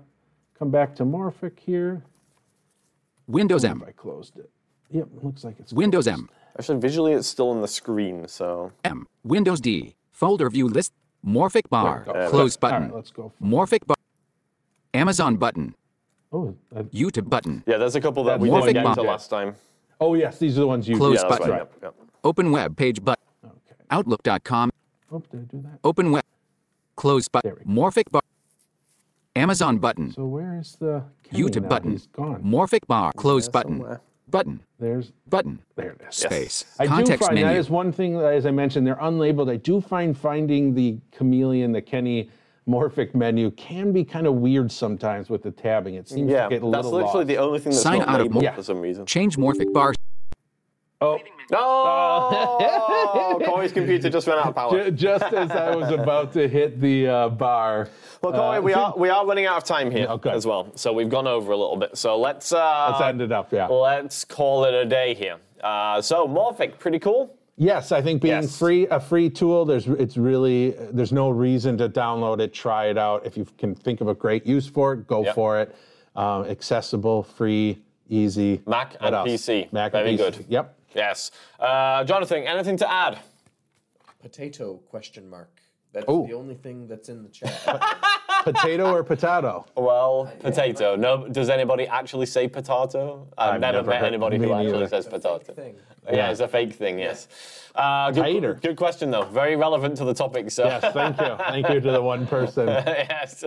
[0.60, 2.04] come back to Morphic here.
[3.28, 3.84] Windows If M.
[3.88, 4.50] I closed it.
[4.92, 6.20] Yep, looks like it's Windows closed.
[6.20, 6.30] M.
[6.60, 8.28] Actually, visually, it's still on the screen.
[8.28, 9.08] So M.
[9.24, 9.96] Windows D.
[10.12, 10.94] Folder view list.
[11.26, 12.04] Morphic bar.
[12.06, 12.30] There.
[12.30, 12.96] Close All right, button.
[12.96, 13.32] let's go.
[13.44, 13.96] Morphic bar.
[14.94, 15.76] Amazon button.
[16.32, 16.56] Oh,
[16.94, 17.64] YouTube button.
[17.66, 18.98] yeah, there's a couple that That's we Morphic didn't get Mod.
[18.98, 19.56] into last time.
[20.02, 20.98] oh yes, these are the ones you.
[20.98, 21.50] Close Yeah, button.
[21.50, 21.58] right.
[21.60, 21.96] Yep, yep.
[22.24, 23.24] Open web page button.
[23.46, 23.56] Okay.
[23.92, 24.72] Outlook.com.
[25.12, 25.80] Oh, did I do that?
[25.84, 26.24] Open web.
[26.96, 27.50] Close button.
[27.50, 27.82] There we go.
[27.82, 28.22] Morphic bar.
[29.36, 30.12] Amazon button.
[30.12, 31.70] So where is the Kenny YouTube now?
[31.70, 31.92] button.
[31.92, 32.42] He's gone.
[32.44, 33.14] Morphic bar.
[33.14, 33.78] Close button.
[33.80, 34.02] somewhere.
[34.30, 34.60] Button.
[34.80, 35.60] There's Button.
[35.76, 36.16] there it is.
[36.16, 36.66] Space.
[36.80, 37.44] I do find menu.
[37.46, 39.50] that is one thing that, as I mentioned, they're unlabeled.
[39.50, 42.30] I do find finding the chameleon, the Kenny
[42.68, 45.96] morphic menu can be kind of weird sometimes with the tabbing.
[45.96, 47.28] It seems Yeah, to get a little that's literally lost.
[47.30, 48.56] the only thing that's Sign not out of labeled Yeah.
[48.56, 49.06] for some reason.
[49.06, 49.94] Change Morphic bar.
[51.00, 51.20] Oh,
[51.52, 54.84] Oh, Cory's computer just ran out of power.
[54.86, 57.88] ju- just as I was about to hit the uh, bar.
[58.22, 60.32] Well, Corey, uh, we are we are running out of time here Okay.
[60.32, 61.96] as well, so we've gone over a little bit.
[61.98, 63.68] So let's uh, Let's end it up, yeah.
[63.68, 65.38] let's call it a day here.
[65.64, 67.34] Uh, so Morphic, pretty cool.
[67.60, 68.58] Yes, I think being Yes.
[68.58, 72.98] free, a free tool, there's it's really there's no reason to download it, try it
[72.98, 73.26] out.
[73.26, 75.36] If you can think of a great use for it, go Yep.
[75.36, 75.76] for it.
[76.16, 77.78] Um, accessible, free,
[78.10, 78.62] easy.
[78.66, 79.30] Mac What and else?
[79.30, 79.68] PC.
[79.72, 80.24] Mac Very and PC.
[80.38, 80.46] good.
[80.50, 80.74] Yep.
[80.98, 81.30] Yes,
[81.60, 83.20] uh, Jonathan, anything to add?
[84.20, 85.62] Potato question mark.
[85.94, 86.26] That's Oh.
[86.26, 87.54] the only thing that's in the chat.
[88.44, 89.66] Potato or potato?
[89.76, 90.96] Well, potato.
[90.96, 93.28] No, does anybody actually say potato?
[93.38, 94.88] I've, I've never, never met anybody who actually neither.
[94.88, 95.54] says potato.
[96.12, 97.00] Yeah, it's a fake thing.
[97.00, 97.28] Yes.
[97.78, 98.54] Uh, good, Tater.
[98.56, 99.24] good question though.
[99.26, 100.50] Very relevant to the topic.
[100.50, 100.66] So.
[100.66, 101.36] Yes, thank you.
[101.38, 102.68] Thank you to the one person.
[102.68, 103.44] yes.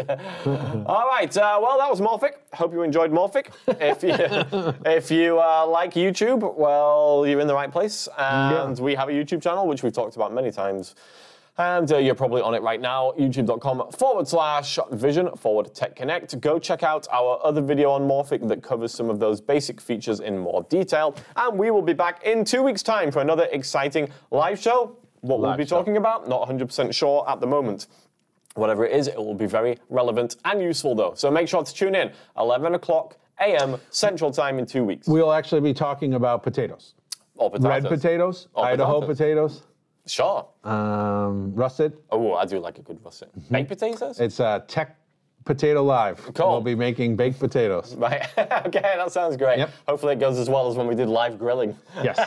[0.46, 1.36] All right.
[1.36, 2.34] Uh, well, that was Morphic.
[2.52, 3.46] Hope you enjoyed Morphic.
[3.80, 8.08] If you if you uh, like YouTube, well, you're in the right place.
[8.16, 10.94] And we have a YouTube channel which we've talked about many times.
[11.58, 16.40] And uh, you're probably on it right now, youtube.com forward slash vision forward tech connect.
[16.40, 20.20] Go check out our other video on Morphic that covers some of those basic features
[20.20, 21.14] in more detail.
[21.36, 24.96] And we will be back in two weeks' time for another exciting live show.
[25.20, 25.76] What we'll be show.
[25.76, 27.88] talking about, not 100% sure at the moment.
[28.54, 31.12] Whatever it is, it will be very relevant and useful though.
[31.14, 33.78] So make sure to tune in 11 o'clock a.m.
[33.90, 35.06] Central Time in two weeks.
[35.06, 36.94] We'll actually be talking about potatoes.
[37.36, 37.68] Or potatoes.
[37.68, 39.16] Red potatoes, Or Idaho potatoes.
[39.60, 39.62] potatoes,
[40.10, 40.46] Sure.
[40.64, 41.92] um, russet.
[42.10, 43.28] Oh, I do like a good russet.
[43.50, 44.18] Baked potatoes?
[44.18, 44.96] It's uh, Tech
[45.44, 46.18] Potato Live.
[46.34, 46.50] Cool.
[46.50, 47.94] We'll be making baked potatoes.
[47.98, 48.26] Right.
[48.66, 49.58] okay, that sounds great.
[49.58, 49.70] Yep.
[49.88, 51.76] Hopefully it goes as well as when we did live grilling.
[52.02, 52.18] Yes.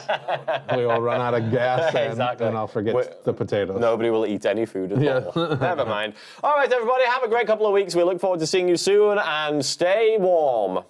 [0.76, 2.48] we will run out of gas and, Exactly.
[2.48, 3.80] and I'll forget We're- the potatoes.
[3.80, 5.26] Nobody will eat any food at Yeah.
[5.36, 5.56] all.
[5.58, 6.14] Never mind.
[6.44, 7.96] All right, everybody, have a great couple of weeks.
[7.96, 10.84] We look forward to seeing you soon and stay warm.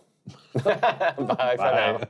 [0.54, 2.02] Bye, for now.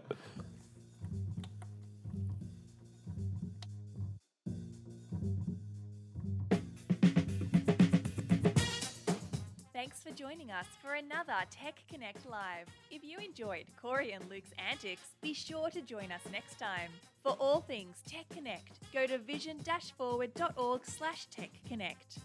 [10.24, 12.68] Joining us for another Tech Connect Live.
[12.90, 16.92] If you enjoyed Cory and Luke's antics, be sure to join us next time.
[17.24, 22.20] For all things Tech Connect, go to vision-forward.org slash Tech Connect.